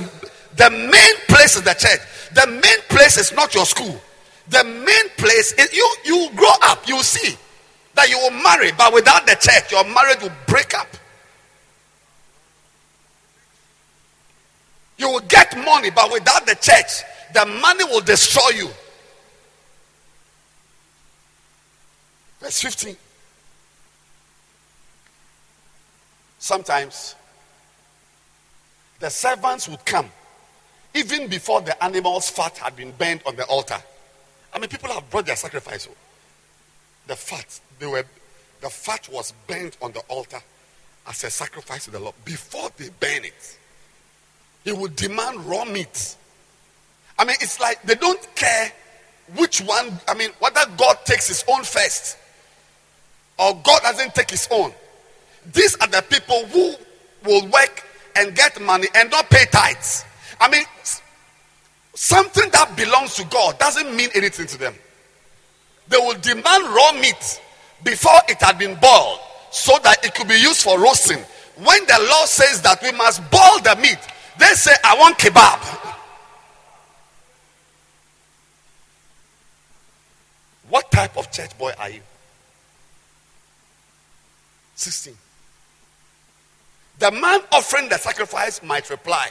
the 0.56 0.70
main 0.70 1.14
place 1.28 1.56
is 1.56 1.62
the 1.62 1.74
church. 1.74 2.00
The 2.32 2.46
main 2.46 2.80
place 2.88 3.18
is 3.18 3.32
not 3.32 3.54
your 3.54 3.66
school. 3.66 4.00
The 4.48 4.64
main 4.64 5.08
place 5.18 5.52
is 5.52 5.74
you, 5.74 5.94
you 6.06 6.30
grow 6.34 6.52
up, 6.62 6.88
you 6.88 7.02
see 7.02 7.36
that 7.96 8.08
you 8.08 8.16
will 8.16 8.42
marry, 8.42 8.72
but 8.78 8.94
without 8.94 9.26
the 9.26 9.36
church, 9.38 9.70
your 9.70 9.84
marriage 9.84 10.22
will 10.22 10.32
break 10.46 10.72
up. 10.72 10.88
You 14.96 15.10
will 15.10 15.20
get 15.20 15.54
money, 15.66 15.90
but 15.90 16.10
without 16.10 16.46
the 16.46 16.54
church, 16.54 17.02
the 17.34 17.44
money 17.60 17.84
will 17.84 18.00
destroy 18.00 18.56
you. 18.56 18.70
Verse 22.40 22.62
15. 22.62 22.96
Sometimes 26.40 27.14
the 28.98 29.10
servants 29.10 29.68
would 29.68 29.84
come 29.84 30.10
even 30.94 31.28
before 31.28 31.60
the 31.60 31.84
animal's 31.84 32.28
fat 32.28 32.56
had 32.58 32.74
been 32.74 32.90
burned 32.92 33.20
on 33.26 33.36
the 33.36 33.44
altar. 33.44 33.76
I 34.52 34.58
mean, 34.58 34.68
people 34.68 34.90
have 34.90 35.08
brought 35.10 35.26
their 35.26 35.36
sacrifice. 35.36 35.86
Oh. 35.88 35.94
The 37.06 37.14
fat, 37.14 37.60
they 37.78 37.86
were, 37.86 38.04
the 38.60 38.70
fat 38.70 39.08
was 39.12 39.32
burned 39.46 39.76
on 39.80 39.92
the 39.92 40.00
altar 40.08 40.40
as 41.06 41.22
a 41.24 41.30
sacrifice 41.30 41.84
to 41.84 41.90
the 41.90 42.00
Lord 42.00 42.14
before 42.24 42.70
they 42.76 42.88
burn 42.88 43.24
it. 43.24 43.58
He 44.64 44.72
would 44.72 44.96
demand 44.96 45.44
raw 45.44 45.64
meat. 45.66 46.16
I 47.18 47.24
mean, 47.26 47.36
it's 47.40 47.60
like 47.60 47.82
they 47.82 47.94
don't 47.94 48.34
care 48.34 48.72
which 49.36 49.60
one, 49.60 50.00
I 50.08 50.14
mean, 50.14 50.30
whether 50.40 50.60
God 50.76 50.96
takes 51.04 51.28
his 51.28 51.44
own 51.48 51.64
first 51.64 52.16
or 53.38 53.60
God 53.62 53.82
doesn't 53.82 54.14
take 54.14 54.30
his 54.30 54.48
own. 54.50 54.72
These 55.52 55.76
are 55.76 55.88
the 55.88 56.02
people 56.02 56.46
who 56.46 56.74
will 57.24 57.46
work 57.48 57.84
and 58.16 58.34
get 58.34 58.60
money 58.60 58.86
and 58.94 59.10
not 59.10 59.30
pay 59.30 59.46
tithes. 59.46 60.04
I 60.40 60.50
mean, 60.50 60.64
something 61.94 62.50
that 62.50 62.76
belongs 62.76 63.14
to 63.16 63.24
God 63.24 63.58
doesn't 63.58 63.94
mean 63.94 64.10
anything 64.14 64.46
to 64.46 64.58
them. 64.58 64.74
They 65.88 65.96
will 65.96 66.18
demand 66.18 66.64
raw 66.68 66.92
meat 66.92 67.40
before 67.82 68.20
it 68.28 68.40
had 68.40 68.58
been 68.58 68.76
boiled 68.76 69.18
so 69.50 69.76
that 69.82 70.04
it 70.04 70.14
could 70.14 70.28
be 70.28 70.36
used 70.40 70.62
for 70.62 70.78
roasting. 70.78 71.18
When 71.56 71.86
the 71.86 72.06
law 72.08 72.24
says 72.26 72.62
that 72.62 72.82
we 72.82 72.92
must 72.92 73.28
boil 73.30 73.58
the 73.62 73.76
meat, 73.80 73.98
they 74.38 74.54
say, 74.54 74.72
I 74.84 74.96
want 74.98 75.18
kebab. 75.18 75.96
What 80.68 80.90
type 80.92 81.18
of 81.18 81.30
church 81.32 81.58
boy 81.58 81.72
are 81.78 81.90
you? 81.90 82.00
16. 84.76 85.14
The 87.00 87.10
man 87.10 87.40
offering 87.50 87.88
the 87.88 87.96
sacrifice 87.96 88.62
might 88.62 88.90
reply, 88.90 89.30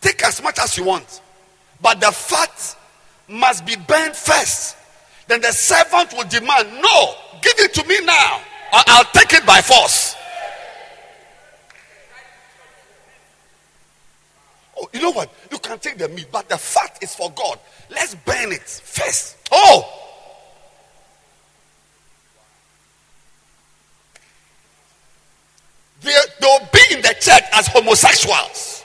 Take 0.00 0.22
as 0.22 0.40
much 0.40 0.60
as 0.60 0.78
you 0.78 0.84
want, 0.84 1.20
but 1.82 2.00
the 2.00 2.12
fat 2.12 2.76
must 3.28 3.66
be 3.66 3.74
burned 3.74 4.14
first. 4.14 4.76
Then 5.26 5.40
the 5.40 5.50
servant 5.50 6.12
will 6.12 6.28
demand, 6.28 6.80
No, 6.80 7.14
give 7.42 7.54
it 7.58 7.74
to 7.74 7.84
me 7.88 7.98
now, 8.04 8.36
or 8.72 8.80
I'll 8.86 9.04
take 9.12 9.32
it 9.32 9.44
by 9.44 9.60
force. 9.60 10.14
Oh, 14.78 14.88
you 14.92 15.02
know 15.02 15.10
what? 15.10 15.28
You 15.50 15.58
can 15.58 15.80
take 15.80 15.98
the 15.98 16.08
meat, 16.08 16.28
but 16.30 16.48
the 16.48 16.56
fat 16.56 16.98
is 17.02 17.16
for 17.16 17.32
God. 17.32 17.58
Let's 17.90 18.14
burn 18.14 18.52
it 18.52 18.62
first. 18.62 19.38
Oh! 19.50 20.05
They, 26.02 26.14
they'll 26.40 26.68
be 26.72 26.94
in 26.94 27.02
the 27.02 27.14
church 27.20 27.42
as 27.52 27.66
homosexuals, 27.68 28.84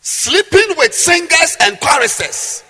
sleeping 0.00 0.76
with 0.76 0.94
singers 0.94 1.56
and 1.60 1.78
choristers. 1.80 2.64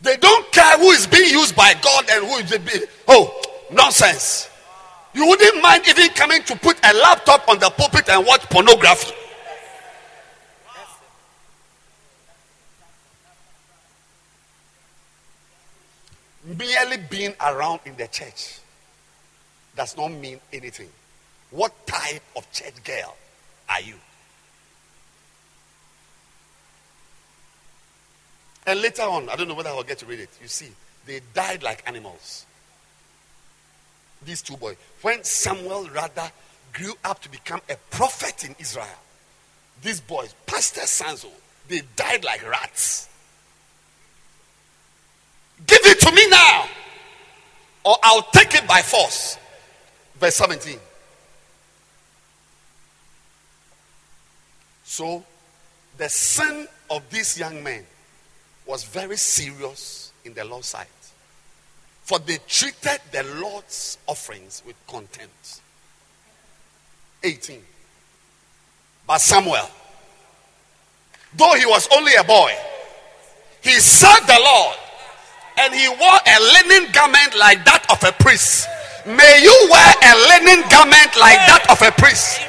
They 0.00 0.16
don't 0.16 0.50
care 0.52 0.78
who 0.78 0.90
is 0.90 1.06
being 1.06 1.30
used 1.30 1.56
by 1.56 1.74
God 1.82 2.04
and 2.10 2.26
who 2.26 2.36
is 2.36 2.58
being. 2.58 2.84
Oh, 3.08 3.40
nonsense. 3.72 4.50
You 5.14 5.26
wouldn't 5.26 5.62
mind 5.62 5.84
even 5.88 6.08
coming 6.10 6.42
to 6.42 6.56
put 6.56 6.76
a 6.84 6.92
laptop 6.92 7.48
on 7.48 7.58
the 7.58 7.70
pulpit 7.70 8.08
and 8.08 8.26
watch 8.26 8.42
pornography. 8.50 9.14
Merely 16.44 16.98
being 17.08 17.34
around 17.40 17.80
in 17.86 17.96
the 17.96 18.06
church 18.08 18.58
does 19.76 19.96
not 19.96 20.08
mean 20.08 20.40
anything. 20.52 20.88
What 21.50 21.86
type 21.86 22.22
of 22.36 22.50
church 22.52 22.82
girl 22.84 23.16
are 23.68 23.80
you? 23.80 23.94
And 28.66 28.80
later 28.80 29.02
on, 29.02 29.28
I 29.28 29.36
don't 29.36 29.48
know 29.48 29.54
whether 29.54 29.70
I'll 29.70 29.82
get 29.82 29.98
to 29.98 30.06
read 30.06 30.20
it. 30.20 30.30
You 30.40 30.48
see, 30.48 30.70
they 31.06 31.20
died 31.34 31.62
like 31.62 31.82
animals. 31.86 32.46
These 34.24 34.42
two 34.42 34.56
boys. 34.56 34.76
When 35.02 35.22
Samuel 35.22 35.88
rather 35.90 36.30
grew 36.72 36.94
up 37.04 37.20
to 37.22 37.28
become 37.30 37.60
a 37.68 37.76
prophet 37.90 38.44
in 38.44 38.56
Israel, 38.58 38.86
these 39.82 40.00
boys, 40.00 40.34
Pastor 40.46 40.82
Sanzo, 40.82 41.30
they 41.68 41.82
died 41.94 42.24
like 42.24 42.48
rats. 42.48 43.08
Give 45.66 45.80
it 45.84 46.00
to 46.00 46.12
me 46.12 46.26
now, 46.28 46.66
or 47.84 47.96
I'll 48.02 48.22
take 48.32 48.54
it 48.54 48.66
by 48.66 48.80
force. 48.80 49.36
Verse 50.24 50.36
17. 50.36 50.78
So, 54.84 55.22
the 55.98 56.08
sin 56.08 56.66
of 56.88 57.02
these 57.10 57.38
young 57.38 57.62
men 57.62 57.84
was 58.64 58.84
very 58.84 59.18
serious 59.18 60.12
in 60.24 60.32
the 60.32 60.42
Lord's 60.46 60.68
sight. 60.68 60.88
For 62.04 62.18
they 62.20 62.38
treated 62.48 63.00
the 63.12 63.22
Lord's 63.38 63.98
offerings 64.06 64.62
with 64.66 64.76
contempt. 64.86 65.60
18. 67.22 67.60
But 69.06 69.18
Samuel, 69.18 69.68
though 71.36 71.52
he 71.52 71.66
was 71.66 71.86
only 71.94 72.14
a 72.14 72.24
boy, 72.24 72.50
he 73.60 73.72
served 73.72 74.26
the 74.26 74.40
Lord 74.42 74.76
and 75.58 75.74
he 75.74 75.86
wore 75.86 75.98
a 75.98 76.40
linen 76.40 76.90
garment 76.92 77.36
like 77.38 77.62
that 77.66 77.84
of 77.90 78.02
a 78.02 78.12
priest. 78.22 78.68
May 79.06 79.42
you 79.42 79.68
wear 79.70 79.94
a 80.00 80.12
linen 80.28 80.64
garment 80.70 81.12
like 81.20 81.40
that 81.46 81.66
of 81.68 81.80
a 81.82 81.92
priest. 82.00 82.40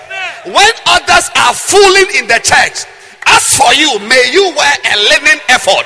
When 0.46 0.72
others 0.88 1.30
are 1.36 1.54
fooling 1.54 2.08
in 2.16 2.28
the 2.28 2.40
church, 2.40 2.86
as 3.28 3.44
for 3.58 3.74
you, 3.74 4.00
may 4.08 4.32
you 4.32 4.54
wear 4.56 4.76
a 4.86 4.96
linen 4.96 5.40
ephod. 5.50 5.86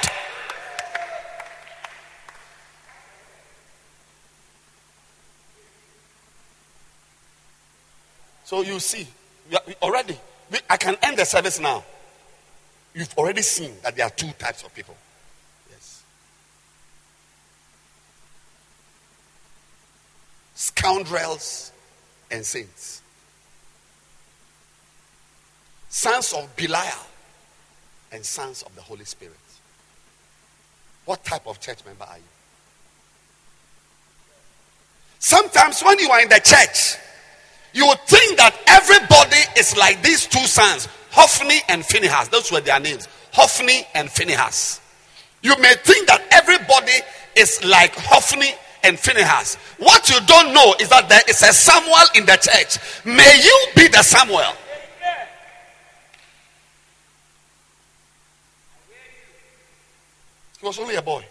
So 8.44 8.62
you 8.64 8.80
see, 8.80 9.08
we 9.50 9.58
are 9.58 9.62
already, 9.84 10.18
I 10.70 10.78
can 10.78 10.98
end 11.04 11.18
the 11.18 11.26
service 11.26 11.60
now. 11.60 11.84
You've 12.96 13.14
already 13.16 13.44
seen 13.44 13.72
that 13.84 13.96
there 13.96 14.08
are 14.08 14.10
two 14.10 14.32
types 14.40 14.64
of 14.64 14.74
people. 14.74 14.98
Yes. 15.70 16.04
Scoundrels 20.60 21.72
and 22.30 22.45
saints. 22.45 23.02
Sons 25.88 26.34
of 26.34 26.54
Belial 26.58 27.08
and 28.12 28.26
sons 28.26 28.63
of 28.63 28.76
the 28.76 28.82
Holy 28.82 29.06
Spirit. 29.06 29.38
What 31.06 31.24
type 31.24 31.48
of 31.48 31.62
church 31.62 31.86
member 31.86 32.04
are 32.04 32.17
you? 32.17 32.24
Sometimes 35.19 35.82
when 35.82 35.98
you 35.98 36.10
are 36.10 36.22
in 36.24 36.28
the 36.28 36.41
church, 36.43 36.98
you 37.72 37.89
think 38.08 38.38
that 38.38 38.54
everybody 38.67 39.39
is 39.58 39.78
like 39.78 40.04
these 40.04 40.26
two 40.28 40.45
sons, 40.45 40.89
Hophni 41.12 41.62
and 41.69 41.86
Phinehas. 41.86 42.28
Those 42.28 42.52
were 42.52 42.60
their 42.60 42.82
names. 42.82 43.08
Hophni 43.32 43.88
and 43.95 44.12
Phinehas. 44.12 44.82
You 45.41 45.56
may 45.62 45.76
think 45.86 46.06
that 46.08 46.22
everybody 46.32 47.00
is 47.38 47.63
like 47.63 47.95
Hophni 47.95 48.52
and 48.84 48.98
Phinehas. 48.98 49.56
What 49.78 50.10
you 50.10 50.20
don't 50.26 50.54
know 50.54 50.76
is 50.80 50.89
that 50.89 51.10
there 51.10 51.22
is 51.28 51.42
a 51.42 51.54
Samuel 51.54 51.96
in 52.15 52.26
the 52.26 52.38
church. 52.38 52.78
May 53.06 53.39
you 53.44 53.68
be 53.76 53.88
the 53.88 54.04
Samuel. 54.04 54.54
He 60.60 60.65
was 60.65 60.80
only 60.80 60.96
a 60.96 61.02
boy. 61.02 61.26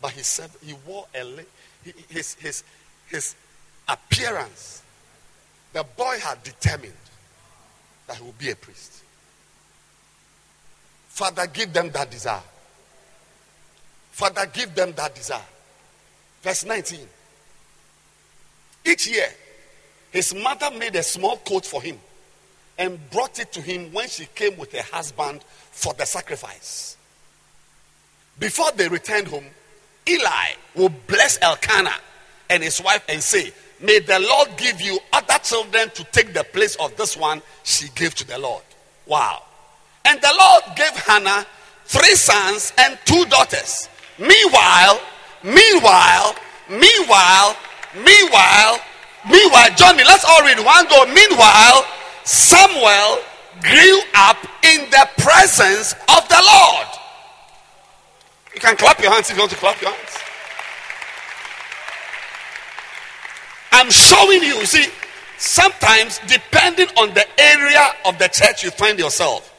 But 0.00 0.12
he 0.12 0.22
said 0.22 0.50
he 0.64 0.74
wore 0.86 1.06
a 1.14 1.24
his 2.08 2.34
his 2.34 2.62
his 3.08 3.34
appearance, 3.88 4.82
the 5.72 5.84
boy 5.96 6.18
had 6.22 6.42
determined 6.42 6.92
that 8.06 8.16
he 8.16 8.22
would 8.22 8.38
be 8.38 8.50
a 8.50 8.56
priest. 8.56 9.02
Father, 11.08 11.46
give 11.46 11.72
them 11.72 11.90
that 11.90 12.10
desire. 12.10 12.42
Father, 14.12 14.46
give 14.46 14.74
them 14.74 14.92
that 14.92 15.14
desire. 15.14 15.42
Verse 16.48 16.64
19. 16.64 17.00
Each 18.86 19.06
year, 19.06 19.28
his 20.10 20.34
mother 20.34 20.70
made 20.78 20.96
a 20.96 21.02
small 21.02 21.36
coat 21.36 21.66
for 21.66 21.82
him 21.82 21.98
and 22.78 22.98
brought 23.10 23.38
it 23.38 23.52
to 23.52 23.60
him 23.60 23.92
when 23.92 24.08
she 24.08 24.24
came 24.34 24.56
with 24.56 24.72
her 24.72 24.82
husband 24.90 25.42
for 25.44 25.92
the 25.92 26.06
sacrifice. 26.06 26.96
Before 28.38 28.72
they 28.72 28.88
returned 28.88 29.28
home, 29.28 29.44
Eli 30.08 30.46
would 30.76 31.06
bless 31.06 31.38
Elkanah 31.42 32.00
and 32.48 32.62
his 32.62 32.80
wife 32.80 33.04
and 33.10 33.22
say, 33.22 33.52
May 33.82 33.98
the 33.98 34.18
Lord 34.18 34.48
give 34.56 34.80
you 34.80 34.98
other 35.12 35.38
children 35.42 35.90
to 35.90 36.04
take 36.04 36.32
the 36.32 36.44
place 36.44 36.76
of 36.76 36.96
this 36.96 37.14
one 37.14 37.42
she 37.62 37.90
gave 37.94 38.14
to 38.14 38.26
the 38.26 38.38
Lord. 38.38 38.62
Wow. 39.04 39.42
And 40.06 40.18
the 40.18 40.34
Lord 40.40 40.62
gave 40.76 40.96
Hannah 40.96 41.44
three 41.84 42.14
sons 42.14 42.72
and 42.78 42.98
two 43.04 43.26
daughters. 43.26 43.90
Meanwhile, 44.18 44.98
meanwhile, 45.42 46.34
meanwhile, 46.68 47.56
meanwhile, 47.94 48.80
meanwhile, 49.28 49.70
Johnny, 49.76 50.04
let's 50.04 50.24
all 50.24 50.42
read 50.42 50.58
one 50.64 50.86
go. 50.88 51.06
Meanwhile, 51.06 51.84
Samuel 52.24 53.18
grew 53.62 54.00
up 54.14 54.36
in 54.62 54.90
the 54.90 55.08
presence 55.18 55.92
of 55.92 56.28
the 56.28 56.42
Lord. 56.44 56.86
You 58.54 58.60
can 58.60 58.76
clap 58.76 59.00
your 59.00 59.12
hands 59.12 59.30
if 59.30 59.36
you 59.36 59.42
want 59.42 59.52
to 59.52 59.56
clap 59.56 59.80
your 59.80 59.90
hands. 59.90 60.18
I'm 63.72 63.90
showing 63.90 64.42
you, 64.42 64.64
see, 64.66 64.86
sometimes 65.38 66.20
depending 66.26 66.88
on 66.96 67.14
the 67.14 67.24
area 67.40 67.92
of 68.04 68.18
the 68.18 68.28
church 68.28 68.64
you 68.64 68.70
find 68.70 68.98
yourself, 68.98 69.54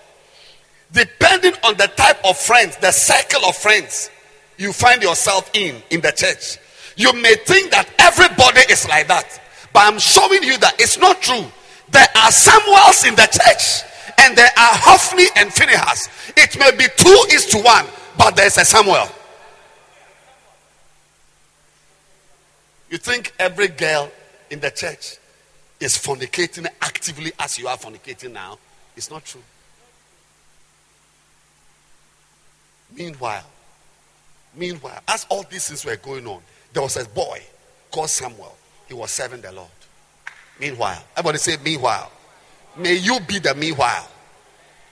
depending 0.91 1.53
on 1.63 1.77
the 1.77 1.87
type 1.95 2.19
of 2.25 2.37
friends, 2.37 2.75
the 2.77 2.91
circle 2.91 3.45
of 3.45 3.55
friends 3.55 4.09
you 4.59 4.73
find 4.73 5.01
yourself 5.01 5.49
in 5.55 5.81
in 5.89 6.01
the 6.01 6.11
church, 6.11 6.59
you 6.97 7.11
may 7.13 7.35
think 7.45 7.71
that 7.71 7.89
everybody 7.97 8.59
is 8.69 8.87
like 8.87 9.07
that. 9.07 9.41
But 9.73 9.91
I'm 9.91 9.99
showing 9.99 10.43
you 10.43 10.57
that 10.59 10.79
it's 10.79 10.97
not 10.99 11.21
true. 11.21 11.45
There 11.89 12.07
are 12.17 12.29
Samuels 12.29 13.05
in 13.05 13.15
the 13.15 13.25
church, 13.25 13.89
and 14.19 14.37
there 14.37 14.51
are 14.57 14.75
Hophni 14.75 15.25
and 15.37 15.51
Phinehas. 15.51 16.09
It 16.35 16.59
may 16.59 16.71
be 16.71 16.85
two 16.97 17.25
is 17.31 17.45
to 17.47 17.59
one, 17.59 17.85
but 18.17 18.35
there's 18.35 18.57
a 18.57 18.65
Samuel. 18.65 19.07
You 22.89 22.97
think 22.97 23.33
every 23.39 23.69
girl 23.69 24.11
in 24.49 24.59
the 24.59 24.71
church 24.71 25.17
is 25.79 25.95
fornicating 25.97 26.67
actively 26.81 27.31
as 27.39 27.57
you 27.57 27.67
are 27.67 27.77
fornicating 27.77 28.33
now? 28.33 28.57
It's 28.97 29.09
not 29.09 29.23
true. 29.23 29.43
Meanwhile, 32.93 33.45
meanwhile, 34.55 35.01
as 35.07 35.25
all 35.29 35.43
these 35.43 35.67
things 35.67 35.85
were 35.85 35.95
going 35.95 36.25
on, 36.27 36.41
there 36.73 36.83
was 36.83 36.97
a 36.97 37.07
boy 37.09 37.41
called 37.91 38.09
Samuel. 38.09 38.55
He 38.87 38.93
was 38.93 39.11
serving 39.11 39.41
the 39.41 39.51
Lord. 39.51 39.69
Meanwhile, 40.59 41.03
everybody 41.15 41.37
say, 41.37 41.57
meanwhile. 41.63 42.11
May 42.77 42.95
you 42.95 43.19
be 43.21 43.39
the 43.39 43.55
meanwhile. 43.55 44.09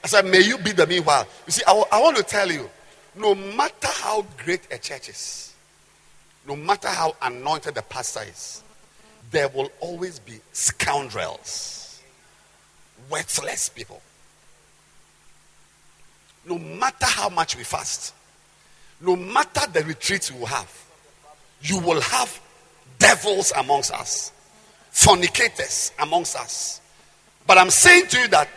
I 0.04 0.08
said, 0.08 0.26
may 0.26 0.42
you 0.42 0.58
be 0.58 0.72
the 0.72 0.88
meanwhile. 0.88 1.28
You 1.46 1.52
see, 1.52 1.64
I, 1.68 1.84
I 1.92 2.02
want 2.02 2.18
to 2.18 2.24
tell 2.24 2.52
you, 2.52 2.70
no 3.16 3.36
matter 3.36 3.88
how 3.88 4.26
great 4.38 4.62
a 4.72 4.78
church 4.78 5.10
is, 5.10 5.54
no 6.48 6.56
matter 6.56 6.88
how 6.88 7.16
anointed 7.22 7.76
the 7.76 7.82
pastor 7.82 8.22
is, 8.28 8.64
there 9.32 9.50
will 9.50 9.72
always 9.80 10.20
be 10.20 10.40
scoundrels, 10.54 12.02
worthless 13.10 13.70
people. 13.70 14.02
No 16.46 16.58
matter 16.58 17.06
how 17.06 17.28
much 17.28 17.58
we 17.58 17.64
fast, 17.64 18.14
no 19.02 19.16
matter 19.16 19.62
the 19.72 19.84
retreats 19.84 20.32
you 20.32 20.46
have, 20.46 20.72
you 21.62 21.80
will 21.80 22.02
have 22.02 22.40
devils 23.00 23.52
amongst 23.58 23.92
us, 23.94 24.32
fornicators 24.92 25.92
amongst 26.00 26.36
us. 26.36 26.82
But 27.46 27.58
I'm 27.58 27.70
saying 27.70 28.08
to 28.08 28.20
you 28.20 28.28
that, 28.30 28.50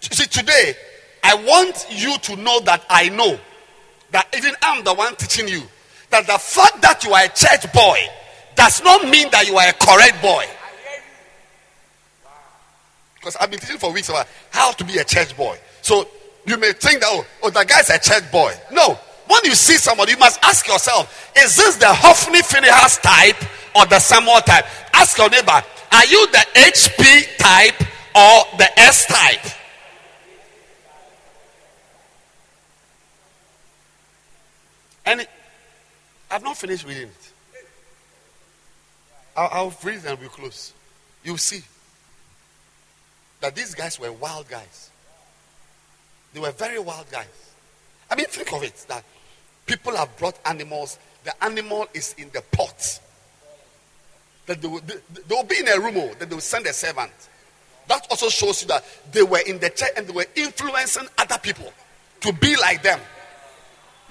see, 0.00 0.26
today, 0.26 0.74
I 1.22 1.34
want 1.34 1.86
you 1.90 2.16
to 2.18 2.36
know 2.36 2.60
that 2.60 2.84
I 2.88 3.08
know 3.10 3.38
that 4.10 4.26
even 4.36 4.54
I'm 4.62 4.82
the 4.84 4.94
one 4.94 5.14
teaching 5.16 5.48
you 5.48 5.62
that 6.10 6.26
the 6.26 6.38
fact 6.38 6.80
that 6.82 7.04
you 7.04 7.12
are 7.12 7.24
a 7.24 7.28
church 7.28 7.70
boy 7.72 7.98
does 8.54 8.82
not 8.82 9.08
mean 9.08 9.30
that 9.30 9.46
you 9.46 9.56
are 9.56 9.68
a 9.68 9.72
correct 9.72 10.22
boy. 10.22 10.44
Because 13.16 13.36
I've 13.36 13.50
been 13.50 13.60
teaching 13.60 13.78
for 13.78 13.92
weeks 13.92 14.08
about 14.08 14.26
how 14.50 14.72
to 14.72 14.84
be 14.84 14.96
a 14.98 15.04
church 15.04 15.36
boy. 15.36 15.58
So 15.82 16.08
you 16.46 16.56
may 16.56 16.72
think 16.72 17.00
that, 17.00 17.08
oh, 17.10 17.26
oh 17.42 17.50
the 17.50 17.64
guy's 17.64 17.90
a 17.90 17.98
church 17.98 18.30
boy. 18.32 18.54
No. 18.72 18.98
When 19.28 19.44
you 19.44 19.54
see 19.54 19.76
somebody, 19.76 20.12
you 20.12 20.18
must 20.18 20.42
ask 20.42 20.66
yourself, 20.66 21.30
is 21.36 21.54
this 21.54 21.76
the 21.76 21.92
Hophni 21.92 22.40
Phinehas 22.40 22.98
type 22.98 23.36
or 23.76 23.84
the 23.86 23.98
Samuel 23.98 24.40
type? 24.40 24.64
Ask 24.94 25.18
your 25.18 25.28
neighbor, 25.28 25.62
are 25.92 26.06
you 26.06 26.26
the 26.28 26.44
HP 26.54 27.36
type 27.36 27.80
or 28.14 28.56
the 28.56 28.68
S 28.78 29.06
type? 29.06 29.54
And 35.04 35.26
I've 36.30 36.42
not 36.42 36.56
finished 36.56 36.86
reading 36.86 37.08
it. 37.08 37.32
I'll, 39.36 39.48
I'll 39.52 39.74
and 39.84 40.18
we'll 40.18 40.28
close. 40.30 40.72
You'll 41.22 41.36
see 41.36 41.62
that 43.40 43.54
these 43.54 43.74
guys 43.74 44.00
were 44.00 44.10
wild 44.10 44.48
guys. 44.48 44.90
They 46.32 46.40
were 46.40 46.50
very 46.50 46.78
wild 46.78 47.10
guys. 47.10 47.26
I 48.10 48.16
mean, 48.16 48.26
think 48.26 48.52
of 48.52 48.62
it 48.62 48.84
that 48.88 49.04
people 49.68 49.94
have 49.94 50.16
brought 50.16 50.36
animals, 50.44 50.98
the 51.22 51.44
animal 51.44 51.86
is 51.94 52.14
in 52.18 52.30
the 52.32 52.42
pot. 52.50 53.00
That 54.46 54.60
they 54.60 54.66
will, 54.66 54.80
they, 54.80 54.94
they 55.14 55.34
will 55.34 55.44
be 55.44 55.58
in 55.58 55.68
a 55.68 55.78
room, 55.78 55.94
oh, 55.98 56.14
that 56.18 56.28
they 56.28 56.34
will 56.34 56.40
send 56.40 56.66
a 56.66 56.72
servant. 56.72 57.12
That 57.86 58.06
also 58.10 58.28
shows 58.28 58.62
you 58.62 58.68
that 58.68 58.84
they 59.12 59.22
were 59.22 59.42
in 59.46 59.58
the 59.58 59.70
church 59.70 59.90
and 59.96 60.06
they 60.06 60.12
were 60.12 60.26
influencing 60.34 61.06
other 61.18 61.38
people 61.38 61.72
to 62.20 62.32
be 62.32 62.56
like 62.56 62.82
them. 62.82 63.00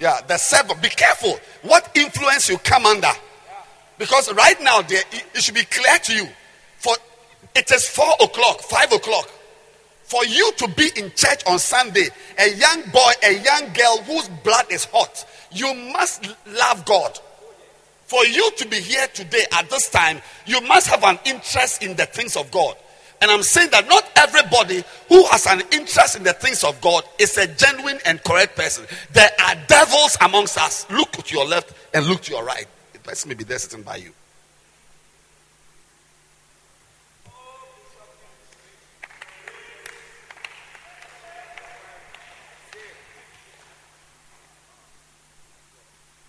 Yeah, 0.00 0.20
the 0.26 0.36
servant. 0.38 0.80
Be 0.80 0.88
careful 0.88 1.38
what 1.62 1.90
influence 1.96 2.48
you 2.48 2.58
come 2.58 2.86
under. 2.86 3.10
Because 3.98 4.32
right 4.32 4.60
now, 4.62 4.80
there, 4.82 5.02
it 5.34 5.42
should 5.42 5.56
be 5.56 5.64
clear 5.64 5.98
to 5.98 6.14
you. 6.14 6.28
For 6.78 6.94
it 7.54 7.70
is 7.72 7.88
four 7.88 8.12
o'clock, 8.20 8.60
five 8.60 8.92
o'clock. 8.92 9.28
For 10.04 10.24
you 10.24 10.52
to 10.52 10.68
be 10.68 10.90
in 10.96 11.12
church 11.14 11.42
on 11.46 11.58
Sunday, 11.58 12.08
a 12.38 12.54
young 12.54 12.82
boy, 12.90 13.12
a 13.24 13.42
young 13.42 13.72
girl 13.72 13.98
whose 14.04 14.28
blood 14.42 14.66
is 14.70 14.84
hot, 14.86 15.26
you 15.52 15.74
must 15.92 16.26
love 16.46 16.84
God. 16.84 17.18
For 18.04 18.24
you 18.24 18.50
to 18.52 18.68
be 18.68 18.76
here 18.76 19.06
today 19.12 19.44
at 19.52 19.68
this 19.68 19.90
time, 19.90 20.20
you 20.46 20.60
must 20.62 20.88
have 20.88 21.04
an 21.04 21.18
interest 21.26 21.82
in 21.82 21.94
the 21.94 22.06
things 22.06 22.36
of 22.36 22.50
God. 22.50 22.74
And 23.20 23.30
I'm 23.30 23.42
saying 23.42 23.70
that 23.72 23.88
not 23.88 24.10
everybody 24.16 24.84
who 25.08 25.26
has 25.26 25.46
an 25.46 25.62
interest 25.72 26.16
in 26.16 26.22
the 26.22 26.32
things 26.32 26.62
of 26.62 26.80
God 26.80 27.04
is 27.18 27.36
a 27.36 27.46
genuine 27.48 27.98
and 28.06 28.22
correct 28.22 28.56
person. 28.56 28.86
There 29.12 29.30
are 29.44 29.54
devils 29.66 30.16
amongst 30.20 30.56
us. 30.56 30.88
Look 30.90 31.12
to 31.12 31.34
your 31.34 31.46
left 31.46 31.72
and 31.92 32.06
look 32.06 32.22
to 32.22 32.32
your 32.32 32.44
right. 32.44 32.66
The 32.92 33.00
person 33.00 33.28
may 33.28 33.34
be 33.34 33.44
there 33.44 33.58
sitting 33.58 33.82
by 33.82 33.96
you. 33.96 34.12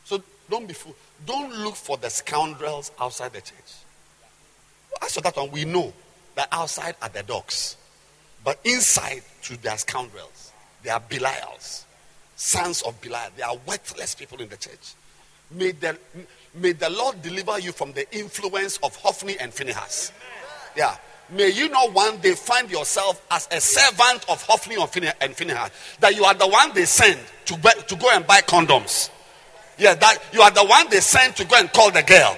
So 0.06 0.24
don't 0.50 0.68
be 0.68 0.74
fool. 0.74 0.96
Don't 1.26 1.54
look 1.60 1.76
for 1.76 1.98
the 1.98 2.10
scoundrels 2.10 2.92
outside 3.00 3.34
the 3.34 3.42
church. 3.42 3.74
As 5.02 5.14
for 5.14 5.22
that 5.22 5.36
one, 5.36 5.52
we 5.52 5.66
know 5.66 5.94
that 6.36 6.48
outside 6.52 6.96
are 7.02 7.10
the 7.10 7.24
dogs, 7.24 7.78
but 8.44 8.60
inside 8.64 9.22
to 9.44 9.58
their 9.62 9.78
scoundrels. 9.78 10.52
They 10.84 10.90
are 10.90 11.00
Belials, 11.00 11.84
sons 12.36 12.82
of 12.84 13.00
Belial. 13.02 13.30
They 13.36 13.44
are 13.44 13.56
worthless 13.68 14.16
people 14.16 14.42
in 14.42 14.50
the 14.50 14.58
church. 14.58 14.94
May 15.52 15.72
the, 15.72 15.98
may 16.54 16.74
the 16.74 16.90
Lord 16.90 17.22
deliver 17.22 17.60
you 17.60 17.72
from 17.72 17.92
the 17.94 18.10
influence 18.16 18.78
of 18.78 18.96
Hophni 18.96 19.38
and 19.40 19.54
Phinehas. 19.54 20.12
Yeah. 20.76 20.96
May 21.32 21.50
you 21.50 21.70
not 21.70 21.94
one 21.94 22.18
day 22.18 22.34
find 22.34 22.72
yourself 22.72 23.24
as 23.30 23.48
a 23.52 23.62
servant 23.62 24.26
of 24.30 24.42
Hophni 24.44 24.78
and 25.22 25.36
Phinehas. 25.36 25.72
That 26.00 26.16
you 26.16 26.24
are 26.24 26.34
the 26.34 26.48
one 26.48 26.74
they 26.74 26.86
send 26.86 27.20
to, 27.46 27.56
to 27.88 27.96
go 27.96 28.10
and 28.12 28.26
buy 28.26 28.42
condoms. 28.42 29.10
Yeah, 29.80 29.96
that 29.96 30.20
you 30.34 30.42
are 30.42 30.52
the 30.52 30.66
one 30.66 30.90
they 30.92 31.00
send 31.00 31.38
to 31.38 31.46
go 31.46 31.56
and 31.58 31.72
call 31.72 31.90
the 31.90 32.04
girl. 32.04 32.38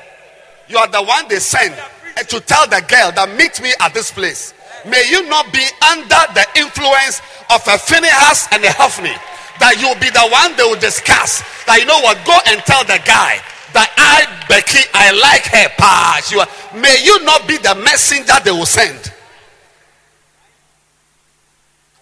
You 0.70 0.78
are 0.78 0.88
the 0.88 1.02
one 1.02 1.28
they 1.28 1.40
send 1.40 1.74
eh, 2.16 2.22
to 2.22 2.40
tell 2.40 2.68
the 2.68 2.86
girl 2.88 3.12
that 3.18 3.34
meet 3.36 3.60
me 3.62 3.74
at 3.82 3.94
this 3.94 4.12
place. 4.12 4.54
May 4.86 5.10
you 5.10 5.28
not 5.28 5.52
be 5.52 5.66
under 5.90 6.22
the 6.38 6.46
influence 6.56 7.20
of 7.50 7.66
a 7.66 7.82
Phinehas 7.82 8.48
and 8.54 8.64
a 8.64 8.72
Hophni. 8.78 9.14
That 9.60 9.82
you'll 9.82 9.98
be 9.98 10.10
the 10.10 10.26
one 10.30 10.56
they 10.56 10.64
will 10.64 10.80
discuss. 10.80 11.42
That 11.66 11.82
you 11.82 11.86
know 11.86 12.00
what? 12.02 12.18
Go 12.26 12.38
and 12.46 12.62
tell 12.62 12.86
the 12.86 13.02
guy 13.06 13.42
that 13.74 13.90
I, 13.98 14.26
Becky, 14.48 14.86
I 14.94 15.12
like 15.12 15.46
her. 15.50 15.70
Pass. 15.78 16.32
You 16.32 16.40
are, 16.42 16.50
may 16.78 16.98
you 17.04 17.26
not 17.26 17.48
be 17.48 17.58
the 17.58 17.76
messenger 17.84 18.34
they 18.46 18.52
will 18.52 18.66
send. 18.66 19.12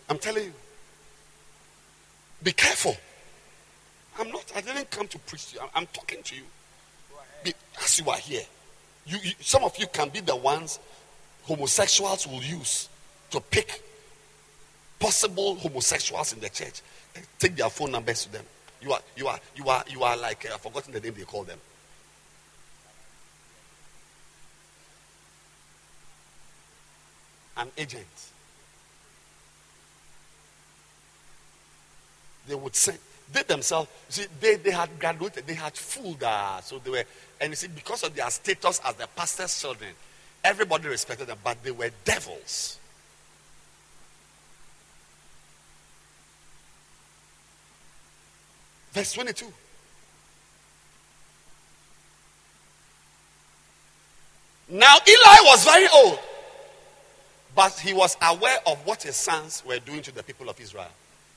I'm 0.09 0.17
telling 0.19 0.45
you. 0.45 0.53
Be 2.43 2.51
careful. 2.51 2.95
I'm 4.19 4.29
not, 4.29 4.51
I 4.55 4.61
didn't 4.61 4.91
come 4.91 5.07
to 5.07 5.19
preach 5.19 5.47
to 5.47 5.55
you. 5.55 5.61
I'm, 5.61 5.69
I'm 5.75 5.85
talking 5.87 6.21
to 6.21 6.35
you. 6.35 6.43
Be, 7.43 7.53
as 7.81 7.99
you 7.99 8.09
are 8.09 8.17
here. 8.17 8.43
You, 9.05 9.17
you, 9.23 9.31
some 9.39 9.63
of 9.63 9.77
you 9.77 9.87
can 9.87 10.09
be 10.09 10.19
the 10.19 10.35
ones 10.35 10.79
homosexuals 11.43 12.27
will 12.27 12.43
use 12.43 12.89
to 13.31 13.39
pick 13.39 13.81
possible 14.99 15.55
homosexuals 15.55 16.33
in 16.33 16.39
the 16.41 16.49
church. 16.49 16.81
and 17.15 17.25
Take 17.39 17.55
their 17.55 17.69
phone 17.69 17.91
numbers 17.91 18.25
to 18.25 18.31
them. 18.33 18.45
You 18.81 18.93
are, 18.93 19.01
you 19.15 19.27
are, 19.27 19.39
you 19.55 19.67
are, 19.67 19.83
you 19.89 20.03
are 20.03 20.17
like 20.17 20.45
uh, 20.45 20.53
I've 20.53 20.61
forgotten 20.61 20.93
the 20.93 20.99
name 20.99 21.13
they 21.17 21.23
call 21.23 21.43
them. 21.43 21.59
An 27.57 27.67
agent. 27.77 28.05
They 32.47 32.55
would 32.55 32.75
send 32.75 32.97
they 33.31 33.43
themselves, 33.43 33.89
see, 34.07 34.25
they, 34.39 34.55
they 34.55 34.71
had 34.71 34.89
graduated, 34.99 35.45
they 35.45 35.53
had 35.53 35.73
fooled, 35.73 36.23
uh, 36.23 36.59
so 36.61 36.79
they 36.79 36.89
were, 36.89 37.03
and 37.39 37.51
you 37.51 37.55
see, 37.55 37.67
because 37.67 38.03
of 38.03 38.15
their 38.15 38.29
status 38.29 38.81
as 38.83 38.95
the 38.95 39.07
pastor's 39.15 39.59
children, 39.59 39.91
everybody 40.43 40.87
respected 40.87 41.27
them, 41.27 41.37
but 41.43 41.61
they 41.63 41.71
were 41.71 41.89
devils. 42.03 42.79
Verse 48.91 49.13
22. 49.13 49.45
Now 54.69 54.97
Eli 55.07 55.37
was 55.43 55.65
very 55.65 55.87
old, 55.93 56.19
but 57.55 57.73
he 57.79 57.93
was 57.93 58.17
aware 58.21 58.57
of 58.67 58.85
what 58.85 59.03
his 59.03 59.15
sons 59.15 59.63
were 59.65 59.79
doing 59.79 60.01
to 60.03 60.11
the 60.11 60.21
people 60.21 60.49
of 60.49 60.59
Israel. 60.59 60.89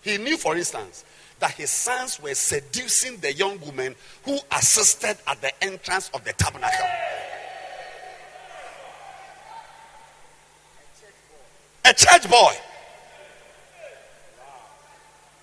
He 0.02 0.18
knew, 0.18 0.36
for 0.36 0.56
instance, 0.56 1.04
that 1.42 1.50
his 1.54 1.70
sons 1.70 2.22
were 2.22 2.34
seducing 2.34 3.16
the 3.16 3.32
young 3.32 3.58
women 3.66 3.96
who 4.24 4.38
assisted 4.52 5.16
at 5.26 5.40
the 5.40 5.50
entrance 5.64 6.08
of 6.14 6.22
the 6.22 6.32
tabernacle. 6.34 6.86
A 11.84 11.92
church 11.92 12.30
boy. 12.30 12.52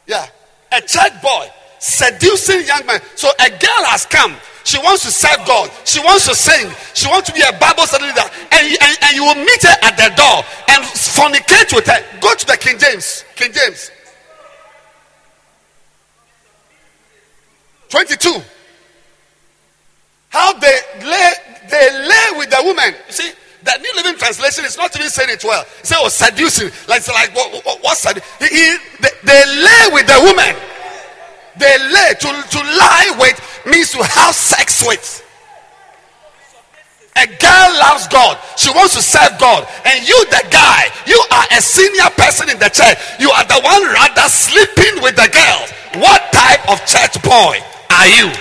Yeah, 0.07 0.25
a 0.71 0.79
church 0.79 1.21
boy 1.21 1.47
seducing 1.79 2.65
young 2.65 2.85
men. 2.85 3.01
So 3.15 3.27
a 3.37 3.49
girl 3.49 3.83
has 3.91 4.05
come. 4.05 4.35
She 4.63 4.77
wants 4.77 5.03
to 5.03 5.11
serve 5.11 5.45
God. 5.45 5.69
She 5.83 5.99
wants 5.99 6.27
to 6.29 6.35
sing. 6.35 6.71
She 6.93 7.09
wants 7.09 7.27
to 7.27 7.35
be 7.35 7.41
a 7.41 7.51
Bible 7.59 7.83
study 7.83 8.05
leader. 8.05 8.21
And, 8.51 8.67
and, 8.81 8.97
and 9.01 9.15
you 9.15 9.23
will 9.25 9.35
meet 9.35 9.63
her 9.63 9.75
at 9.83 9.97
the 9.97 10.15
door 10.15 10.43
and 10.69 10.83
fornicate 10.85 11.75
with 11.75 11.87
her. 11.87 12.19
Go 12.21 12.33
to 12.35 12.45
the 12.45 12.55
King 12.55 12.77
James. 12.79 13.25
King 13.35 13.51
James. 13.51 13.91
22. 17.89 18.41
How 20.29 20.53
they 20.53 20.79
lay, 21.01 21.31
they 21.69 22.07
lay 22.07 22.37
with 22.37 22.49
the 22.49 22.61
woman. 22.63 22.93
You 23.07 23.13
see, 23.13 23.31
the 23.63 23.77
New 23.81 23.91
Living 23.95 24.17
Translation 24.17 24.63
is 24.63 24.77
not 24.77 24.95
even 24.95 25.09
saying 25.09 25.29
it 25.29 25.43
well. 25.43 25.61
It 25.61 25.85
says, 25.85 25.97
oh, 25.99 26.07
seducing. 26.07 26.69
Like, 26.87 26.99
it's 26.99 27.09
like 27.09 27.35
what, 27.35 27.65
what, 27.65 27.83
what's 27.83 28.03
that? 28.03 28.21
He, 28.39 28.47
he, 28.47 28.77
they, 29.01 29.13
they 29.25 29.41
lay 29.57 29.83
with 29.91 30.07
the 30.07 30.19
woman. 30.23 30.55
They 31.57 31.75
lay. 31.91 32.13
To, 32.13 32.29
to 32.29 32.59
lie 32.61 33.17
with 33.19 33.35
means 33.65 33.91
to 33.91 34.03
have 34.03 34.33
sex 34.35 34.85
with. 34.85 35.25
A 37.17 37.25
girl 37.25 37.69
loves 37.83 38.07
God. 38.07 38.39
She 38.55 38.71
wants 38.71 38.95
to 38.95 39.01
serve 39.01 39.37
God. 39.39 39.67
And 39.83 40.07
you, 40.07 40.15
the 40.29 40.45
guy, 40.49 40.87
you 41.05 41.19
are 41.31 41.45
a 41.51 41.59
senior 41.59 42.07
person 42.15 42.49
in 42.49 42.59
the 42.59 42.69
church. 42.69 42.95
You 43.19 43.29
are 43.31 43.43
the 43.43 43.59
one 43.59 43.83
rather 43.91 44.29
sleeping 44.29 45.03
with 45.03 45.17
the 45.17 45.27
girls. 45.27 45.67
What 45.99 46.31
type 46.31 46.63
of 46.69 46.79
church 46.85 47.21
boy 47.23 47.59
are 47.89 48.07
you? 48.07 48.31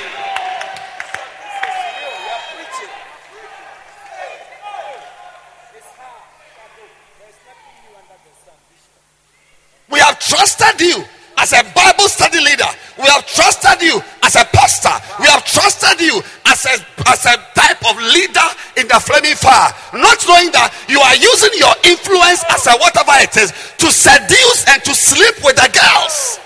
We 9.90 9.98
have 10.00 10.18
trusted 10.20 10.80
you 10.80 11.04
as 11.38 11.52
a 11.52 11.64
Bible 11.74 12.08
study 12.08 12.38
leader. 12.38 12.68
We 12.98 13.04
have 13.04 13.26
trusted 13.26 13.80
you 13.80 14.00
as 14.22 14.36
a 14.36 14.44
pastor. 14.52 14.92
We 15.18 15.26
have 15.26 15.44
trusted 15.44 16.00
you 16.00 16.20
as 16.46 16.66
a, 16.66 16.76
as 17.08 17.24
a 17.26 17.36
type 17.54 17.82
of 17.88 17.96
leader 17.96 18.48
in 18.76 18.86
the 18.86 19.00
flaming 19.00 19.34
fire. 19.34 19.72
Not 19.94 20.22
knowing 20.28 20.52
that 20.52 20.74
you 20.88 21.00
are 21.00 21.16
using 21.16 21.58
your 21.58 21.74
influence 21.88 22.44
as 22.50 22.66
a 22.66 22.76
whatever 22.78 23.16
it 23.22 23.34
is 23.36 23.50
to 23.78 23.88
seduce 23.90 24.68
and 24.68 24.84
to 24.84 24.94
sleep 24.94 25.42
with 25.42 25.56
the 25.56 25.70
girls. 25.72 26.38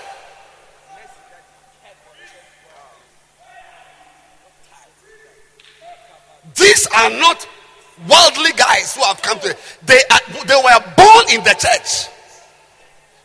These 6.55 6.87
are 6.87 7.09
not 7.11 7.47
worldly 8.07 8.51
guys 8.57 8.95
who 8.95 9.03
have 9.03 9.21
come 9.21 9.39
to 9.39 9.55
they 9.85 10.01
are, 10.11 10.45
they 10.45 10.55
were 10.55 10.81
born 10.97 11.25
in 11.31 11.43
the 11.43 11.55
church. 11.57 12.09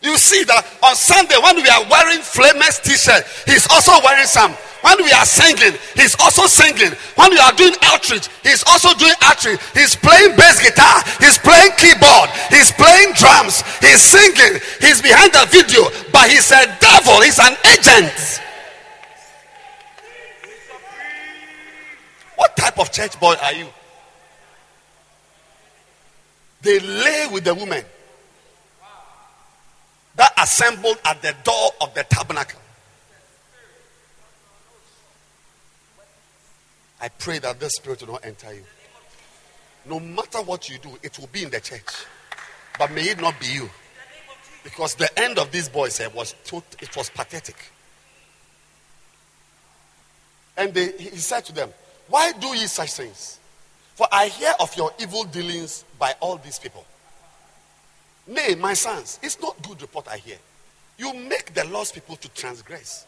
You 0.01 0.15
see 0.17 0.47
that 0.47 0.63
on 0.79 0.95
Sunday 0.95 1.35
when 1.43 1.59
we 1.59 1.67
are 1.67 1.83
wearing 1.91 2.23
flamers 2.23 2.79
t-shirt, 2.79 3.27
he's 3.43 3.67
also 3.67 3.91
wearing 3.99 4.27
some. 4.27 4.55
When 4.79 4.95
we 5.03 5.11
are 5.11 5.27
singing, 5.27 5.75
he's 5.91 6.15
also 6.23 6.47
singing. 6.47 6.95
When 7.19 7.31
we 7.31 7.39
are 7.39 7.51
doing 7.51 7.75
outreach, 7.83 8.31
he's 8.43 8.63
also 8.63 8.95
doing 8.95 9.11
outreach. 9.19 9.59
He's 9.75 9.99
playing 9.99 10.39
bass 10.39 10.63
guitar, 10.63 11.03
he's 11.19 11.35
playing 11.37 11.75
keyboard, 11.75 12.31
he's 12.47 12.71
playing 12.71 13.11
drums, 13.19 13.59
he's 13.83 13.99
singing, 13.99 14.63
he's 14.79 15.03
behind 15.03 15.35
the 15.35 15.43
video, 15.51 15.83
but 16.15 16.31
he's 16.31 16.47
a 16.55 16.63
devil, 16.79 17.19
he's 17.19 17.39
an 17.43 17.59
agent. 17.67 18.39
Of 22.79 22.91
church 22.91 23.19
boy 23.19 23.35
are 23.41 23.53
you? 23.53 23.67
They 26.61 26.79
lay 26.79 27.27
with 27.31 27.43
the 27.43 27.55
woman 27.55 27.83
that 30.15 30.33
assembled 30.37 30.97
at 31.05 31.21
the 31.21 31.33
door 31.43 31.71
of 31.81 31.93
the 31.93 32.03
tabernacle. 32.03 32.59
I 37.01 37.07
pray 37.07 37.39
that 37.39 37.59
this 37.59 37.71
spirit 37.77 38.01
will 38.01 38.13
not 38.13 38.25
enter 38.25 38.53
you. 38.53 38.63
No 39.85 39.99
matter 39.99 40.39
what 40.39 40.69
you 40.69 40.77
do, 40.77 40.89
it 41.01 41.17
will 41.17 41.27
be 41.27 41.43
in 41.43 41.49
the 41.49 41.61
church. 41.61 42.05
But 42.77 42.91
may 42.91 43.03
it 43.03 43.21
not 43.21 43.39
be 43.39 43.47
you. 43.47 43.69
Because 44.63 44.95
the 44.95 45.09
end 45.17 45.39
of 45.39 45.51
these 45.51 45.69
boys 45.69 46.01
uh, 46.01 46.09
was 46.13 46.35
it 46.81 46.95
was 46.97 47.09
pathetic. 47.09 47.55
And 50.57 50.73
they, 50.73 50.91
he 50.91 51.17
said 51.17 51.45
to 51.45 51.53
them, 51.53 51.69
Why 52.09 52.31
do 52.33 52.47
ye 52.47 52.67
such 52.67 52.93
things? 52.93 53.39
For 53.95 54.07
I 54.11 54.27
hear 54.27 54.53
of 54.59 54.75
your 54.75 54.91
evil 54.99 55.25
dealings 55.25 55.85
by 55.97 56.13
all 56.19 56.37
these 56.37 56.59
people. 56.59 56.85
Nay, 58.27 58.55
my 58.55 58.73
sons, 58.73 59.19
it's 59.21 59.39
not 59.41 59.61
good 59.67 59.81
report 59.81 60.07
I 60.07 60.17
hear. 60.17 60.37
You 60.97 61.13
make 61.13 61.53
the 61.53 61.65
lost 61.65 61.93
people 61.93 62.15
to 62.17 62.29
transgress. 62.29 63.05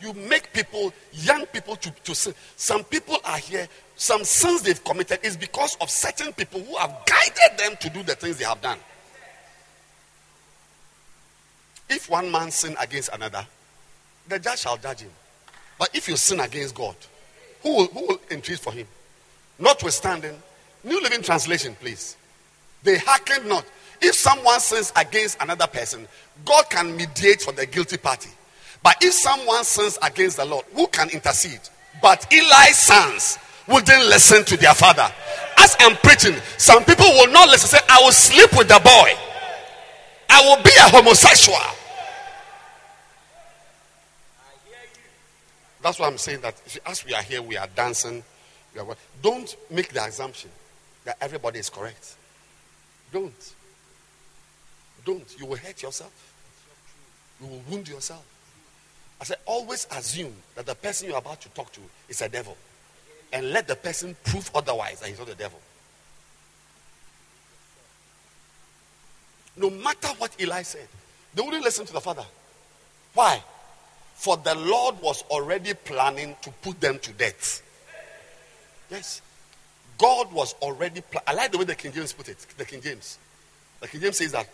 You 0.00 0.12
make 0.14 0.52
people, 0.52 0.92
young 1.12 1.46
people 1.46 1.76
to, 1.76 1.90
to 1.90 2.14
sin. 2.14 2.34
Some 2.56 2.82
people 2.84 3.18
are 3.24 3.38
here, 3.38 3.68
some 3.96 4.24
sins 4.24 4.62
they've 4.62 4.82
committed 4.82 5.20
is 5.22 5.36
because 5.36 5.76
of 5.80 5.90
certain 5.90 6.32
people 6.32 6.60
who 6.60 6.76
have 6.76 6.96
guided 7.06 7.58
them 7.58 7.76
to 7.80 7.90
do 7.90 8.02
the 8.02 8.14
things 8.14 8.38
they 8.38 8.44
have 8.44 8.60
done. 8.60 8.78
If 11.88 12.10
one 12.10 12.30
man 12.30 12.50
sin 12.50 12.74
against 12.80 13.10
another, 13.12 13.46
the 14.28 14.38
judge 14.38 14.60
shall 14.60 14.76
judge 14.76 15.00
him. 15.00 15.10
But 15.78 15.90
if 15.94 16.08
you 16.08 16.16
sin 16.16 16.40
against 16.40 16.74
God, 16.74 16.96
who 17.62 17.76
will, 17.76 17.86
who 17.86 18.06
will 18.06 18.20
entreat 18.30 18.58
for 18.58 18.72
him? 18.72 18.86
Notwithstanding, 19.58 20.34
New 20.84 21.00
Living 21.02 21.22
Translation, 21.22 21.76
please. 21.80 22.16
They 22.82 22.98
hearkened 22.98 23.48
not. 23.48 23.64
If 24.00 24.14
someone 24.14 24.58
sins 24.58 24.92
against 24.96 25.40
another 25.40 25.66
person, 25.68 26.08
God 26.44 26.68
can 26.68 26.96
mediate 26.96 27.42
for 27.42 27.52
the 27.52 27.66
guilty 27.66 27.96
party. 27.96 28.30
But 28.82 28.96
if 29.00 29.14
someone 29.14 29.62
sins 29.62 29.98
against 30.02 30.38
the 30.38 30.44
Lord, 30.44 30.64
who 30.74 30.88
can 30.88 31.08
intercede? 31.10 31.60
But 32.00 32.26
Eli's 32.32 32.76
sons 32.76 33.38
wouldn't 33.68 34.06
listen 34.06 34.44
to 34.44 34.56
their 34.56 34.74
father. 34.74 35.08
As 35.58 35.76
I'm 35.78 35.96
preaching, 35.96 36.34
some 36.58 36.84
people 36.84 37.06
will 37.06 37.30
not 37.30 37.48
listen. 37.48 37.68
Say, 37.68 37.84
I 37.88 38.00
will 38.02 38.10
sleep 38.10 38.50
with 38.58 38.66
the 38.66 38.80
boy. 38.82 39.12
I 40.28 40.40
will 40.48 40.62
be 40.64 40.70
a 40.78 40.88
homosexual. 40.88 41.58
That's 45.82 45.98
why 45.98 46.06
I'm 46.06 46.18
saying 46.18 46.40
that 46.42 46.54
as 46.86 47.04
we 47.04 47.12
are 47.12 47.22
here, 47.22 47.42
we 47.42 47.56
are 47.56 47.66
dancing. 47.74 48.22
We 48.74 48.80
are, 48.80 48.86
don't 49.20 49.54
make 49.70 49.92
the 49.92 50.04
assumption 50.04 50.50
that 51.04 51.16
everybody 51.20 51.58
is 51.58 51.68
correct. 51.68 52.14
Don't. 53.12 53.54
Don't. 55.04 55.34
You 55.38 55.46
will 55.46 55.56
hurt 55.56 55.82
yourself. 55.82 56.34
You 57.40 57.48
will 57.48 57.62
wound 57.68 57.88
yourself. 57.88 58.24
I 59.20 59.24
said, 59.24 59.38
always 59.46 59.86
assume 59.90 60.34
that 60.54 60.66
the 60.66 60.74
person 60.74 61.08
you're 61.08 61.18
about 61.18 61.40
to 61.42 61.48
talk 61.50 61.72
to 61.72 61.80
is 62.08 62.22
a 62.22 62.28
devil. 62.28 62.56
And 63.32 63.50
let 63.50 63.66
the 63.66 63.76
person 63.76 64.16
prove 64.24 64.50
otherwise 64.54 65.00
that 65.00 65.08
he's 65.08 65.18
not 65.18 65.28
a 65.28 65.34
devil. 65.34 65.60
No 69.56 69.70
matter 69.70 70.08
what 70.18 70.34
Eli 70.40 70.62
said, 70.62 70.88
they 71.34 71.42
wouldn't 71.42 71.64
listen 71.64 71.86
to 71.86 71.92
the 71.92 72.00
father. 72.00 72.24
Why? 73.14 73.42
For 74.22 74.36
the 74.36 74.54
Lord 74.54 75.02
was 75.02 75.22
already 75.30 75.74
planning 75.74 76.36
to 76.42 76.50
put 76.62 76.80
them 76.80 77.00
to 77.00 77.10
death. 77.10 77.60
Yes. 78.88 79.20
God 79.98 80.32
was 80.32 80.54
already. 80.62 81.02
I 81.26 81.34
like 81.34 81.50
the 81.50 81.58
way 81.58 81.64
the 81.64 81.74
King 81.74 81.90
James 81.90 82.12
put 82.12 82.28
it. 82.28 82.38
The 82.56 82.64
King 82.64 82.80
James. 82.80 83.18
The 83.80 83.88
King 83.88 84.00
James 84.00 84.18
says 84.18 84.30
that 84.30 84.48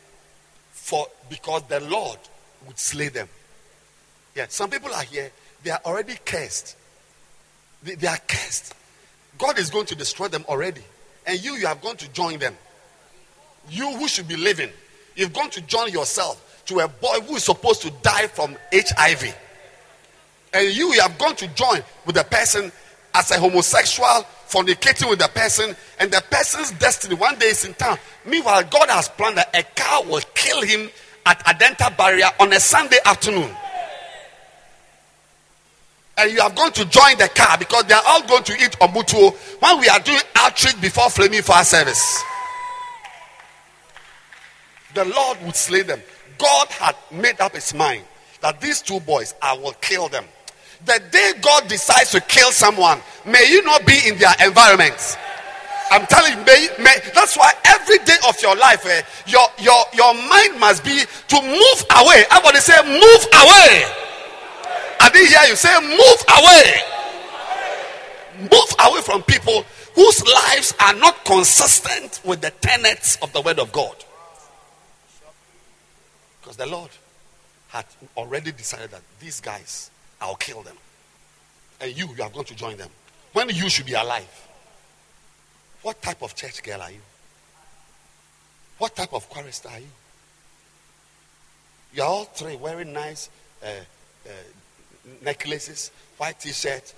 for 0.71 1.07
because 1.29 1.65
the 1.65 1.81
Lord 1.81 2.19
would 2.67 2.79
slay 2.79 3.09
them. 3.09 3.29
Yeah, 4.35 4.47
some 4.49 4.71
people 4.71 4.91
are 4.95 5.03
here, 5.03 5.31
they 5.63 5.71
are 5.71 5.81
already 5.85 6.15
cursed. 6.25 6.75
They, 7.83 7.95
they 7.95 8.09
are 8.09 8.21
cursed. 8.27 8.75
God 9.37 9.59
is 9.59 9.69
going 9.69 9.85
to 9.85 9.95
destroy 9.95 10.29
them 10.29 10.47
already. 10.49 10.81
And 11.27 11.45
you, 11.45 11.57
you 11.57 11.67
have 11.67 11.83
gone 11.83 11.99
to 11.99 12.11
join 12.13 12.39
them. 12.39 12.57
You 13.69 13.95
who 13.99 14.09
should 14.09 14.29
be 14.29 14.37
living, 14.37 14.71
you've 15.15 15.35
gone 15.35 15.51
to 15.51 15.61
join 15.61 15.93
yourself 15.93 16.63
to 16.69 16.79
a 16.79 16.89
boy 16.89 17.21
who 17.27 17.37
is 17.37 17.45
supposed 17.45 17.83
to 17.83 17.91
die 18.01 18.29
from 18.29 18.57
HIV. 18.73 19.37
And 20.53 20.75
you, 20.75 20.93
have 20.93 21.19
gone 21.19 21.37
to 21.37 21.49
join 21.49 21.83
with 22.07 22.17
the 22.17 22.25
person 22.25 22.73
as 23.15 23.31
a 23.31 23.39
homosexual, 23.39 24.27
fornicating 24.49 25.11
with 25.11 25.19
the 25.19 25.29
person, 25.29 25.77
and 25.99 26.11
the 26.11 26.23
person's 26.31 26.71
destiny 26.73 27.15
one 27.15 27.39
day 27.39 27.47
is 27.47 27.65
in 27.65 27.75
town. 27.75 27.99
Meanwhile, 28.25 28.65
God 28.71 28.89
has 28.89 29.09
planned 29.09 29.37
that 29.37 29.55
a 29.55 29.63
car 29.79 30.05
will 30.05 30.23
kill 30.35 30.63
him 30.63 30.89
at 31.27 31.45
Adenta 31.45 31.95
barrier 31.97 32.29
on 32.41 32.53
a 32.53 32.61
Sunday 32.61 32.99
afternoon. 33.05 33.51
And 36.17 36.33
you 36.33 36.41
have 36.41 36.55
gone 36.57 36.73
to 36.73 36.85
join 36.87 37.17
the 37.19 37.29
car 37.29 37.57
because 37.59 37.85
they 37.85 37.95
are 37.95 38.03
all 38.05 38.27
going 38.27 38.43
to 38.45 38.53
eat 38.55 38.77
omutuo 38.81 39.35
when 39.61 39.79
we 39.81 39.89
are 39.89 40.01
doing 40.01 40.21
outreach 40.35 40.81
before 40.81 41.11
flaming 41.11 41.43
fire 41.43 41.65
service. 41.65 42.23
The 44.95 45.05
Lord 45.05 45.39
would 45.43 45.55
slay 45.55 45.83
them. 45.83 46.03
God 46.39 46.69
had 46.69 46.97
made 47.13 47.41
up 47.41 47.55
his 47.55 47.73
mind 47.73 48.03
that 48.41 48.61
these 48.61 48.83
two 48.83 48.99
boys, 49.01 49.35
I 49.41 49.53
will 49.57 49.75
kill 49.75 50.09
them. 50.09 50.25
The 50.85 51.03
day 51.11 51.33
God 51.43 51.69
decides 51.69 52.11
to 52.13 52.21
kill 52.21 52.51
someone, 52.53 53.01
may 53.27 53.51
you 53.51 53.63
not 53.63 53.85
be 53.87 53.99
in 54.07 54.17
their 54.19 54.35
environment. 54.45 55.19
I'm 55.91 56.07
telling 56.07 56.39
you, 56.39 56.45
may, 56.45 56.69
may, 56.79 56.97
that's 57.15 57.37
why 57.37 57.53
every 57.65 57.99
day 57.99 58.17
of 58.29 58.41
your 58.43 58.55
life, 58.57 58.85
eh, 58.87 59.03
your, 59.27 59.47
your, 59.59 59.85
your 59.95 60.15
mind 60.15 60.61
must 60.61 60.85
be 60.85 61.01
to 61.29 61.43
move 61.43 61.85
away. 61.97 62.25
Everybody 62.31 62.59
say, 62.59 62.77
move 62.85 63.25
away. 63.33 63.85
I 65.01 65.11
didn't 65.13 65.29
hear 65.29 65.49
you 65.49 65.57
say, 65.57 65.81
move 65.81 66.25
away. 66.37 66.89
Move 68.51 68.75
away 68.87 69.01
from 69.01 69.23
people 69.23 69.65
whose 69.95 70.25
lives 70.25 70.75
are 70.81 70.95
not 70.95 71.25
consistent 71.25 72.21
with 72.25 72.41
the 72.41 72.51
tenets 72.61 73.17
of 73.17 73.33
the 73.33 73.41
Word 73.41 73.59
of 73.59 73.73
God. 73.73 73.97
Because 76.41 76.57
the 76.57 76.67
Lord 76.67 76.91
had 77.69 77.87
already 78.17 78.53
decided 78.53 78.91
that 78.91 79.03
these 79.21 79.41
guys, 79.41 79.91
I'll 80.21 80.37
kill 80.37 80.63
them. 80.63 80.77
And 81.81 81.97
you, 81.97 82.09
you 82.17 82.23
are 82.23 82.31
going 82.31 82.47
to 82.47 82.57
join 82.57 82.77
them. 82.77 82.91
When 83.33 83.49
you 83.51 83.69
should 83.69 83.87
be 83.87 83.95
alive. 83.95 84.49
What 85.83 86.03
type 86.03 86.23
of 86.23 86.35
church 86.35 86.63
girl 86.63 86.83
are 86.83 86.91
you? 86.91 87.01
What 88.79 88.97
type 88.97 89.13
of 89.13 89.29
chorister 89.29 89.69
are 89.69 89.79
you? 89.79 89.87
You 91.95 92.03
are 92.03 92.09
all 92.09 92.25
three 92.25 92.57
wearing 92.57 92.93
nice 92.93 93.31
uh, 93.63 93.67
uh, 94.27 94.31
necklaces, 95.23 95.91
white 96.17 96.39
t-shirt, 96.39 96.95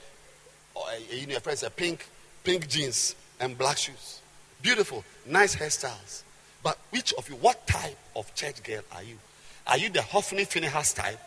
or 0.75 0.83
uh, 0.83 0.93
you 1.11 1.27
know, 1.27 1.33
your 1.33 1.41
friends, 1.41 1.62
a 1.62 1.71
pink, 1.71 2.07
pink 2.43 2.68
jeans 2.68 3.14
and 3.39 3.57
black 3.57 3.77
shoes. 3.77 4.21
Beautiful, 4.62 5.05
nice 5.27 5.57
hairstyles. 5.57 6.23
But 6.62 6.79
which 6.91 7.14
of 7.14 7.29
you, 7.29 7.37
what 7.37 7.66
type 7.66 7.97
of 8.14 8.35
church 8.35 8.62
girl 8.62 8.83
are 8.93 9.03
you? 9.03 9.18
Are 9.66 9.79
you 9.79 9.89
the 9.89 10.03
Hophni 10.03 10.45
Phinehas 10.45 10.93
type 10.93 11.18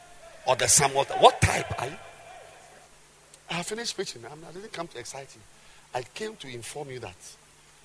or 0.48 0.56
the 0.56 0.68
Samuel? 0.68 1.06
What 1.20 1.42
type 1.42 1.82
are 1.82 1.88
you? 1.88 1.98
I 3.50 3.56
have 3.56 3.68
finished 3.68 3.96
preaching. 3.96 4.24
I 4.26 4.52
didn't 4.52 4.74
come 4.74 4.88
to 4.88 5.00
excite 5.00 5.30
you. 5.36 5.42
I 5.94 6.02
came 6.14 6.36
to 6.38 6.48
inform 6.48 6.90
you 6.90 7.00
that 7.00 7.16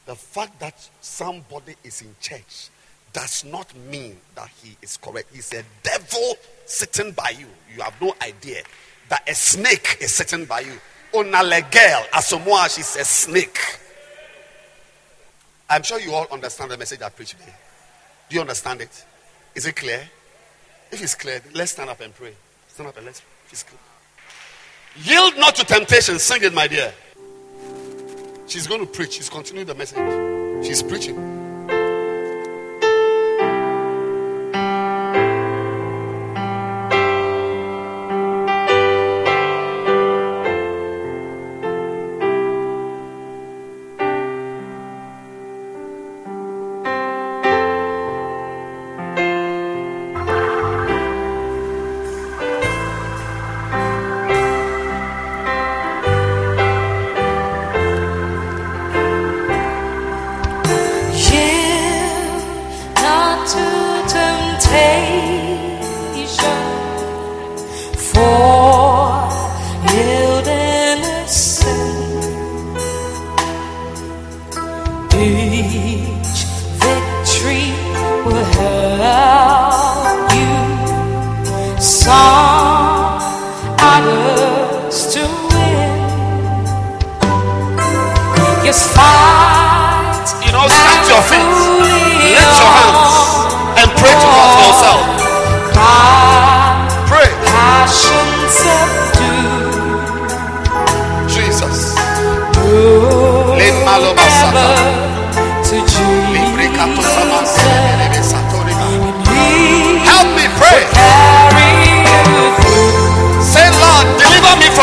the 0.06 0.14
fact 0.14 0.58
that 0.60 0.88
somebody 1.00 1.74
is 1.84 2.00
in 2.00 2.14
church 2.20 2.70
does 3.12 3.44
not 3.44 3.74
mean 3.90 4.16
that 4.34 4.48
he 4.62 4.76
is 4.80 4.96
correct. 4.96 5.28
He's 5.32 5.52
a 5.52 5.62
devil 5.82 6.36
sitting 6.64 7.12
by 7.12 7.34
you. 7.38 7.46
You 7.74 7.82
have 7.82 8.00
no 8.00 8.14
idea 8.22 8.62
that 9.08 9.28
a 9.28 9.34
snake 9.34 9.98
is 10.00 10.14
sitting 10.14 10.44
by 10.46 10.60
you. 10.60 10.72
Onalegel, 11.12 12.08
Asamoah, 12.10 12.74
she's 12.74 12.96
a 12.96 13.04
snake. 13.04 13.58
I'm 15.70 15.82
sure 15.82 16.00
you 16.00 16.12
all 16.14 16.26
understand 16.30 16.70
the 16.70 16.78
message 16.78 17.02
I 17.02 17.10
preached 17.10 17.38
today. 17.38 17.54
Do 18.28 18.34
you 18.36 18.40
understand 18.40 18.80
it? 18.80 19.04
Is 19.54 19.66
it 19.66 19.76
clear? 19.76 20.08
If 20.90 21.02
it's 21.02 21.14
clear, 21.14 21.42
let's 21.54 21.72
stand 21.72 21.90
up 21.90 22.00
and 22.00 22.14
pray. 22.14 22.34
Stand 22.78 22.90
up 22.90 22.96
and 22.96 23.06
let's. 23.06 23.22
Yield 25.02 25.36
not 25.36 25.56
to 25.56 25.64
temptation. 25.64 26.16
Sing 26.20 26.44
it, 26.44 26.54
my 26.54 26.68
dear. 26.68 26.92
She's 28.46 28.68
going 28.68 28.78
to 28.78 28.86
preach. 28.86 29.14
She's 29.14 29.28
continuing 29.28 29.66
the 29.66 29.74
message. 29.74 30.64
She's 30.64 30.80
preaching. 30.80 31.37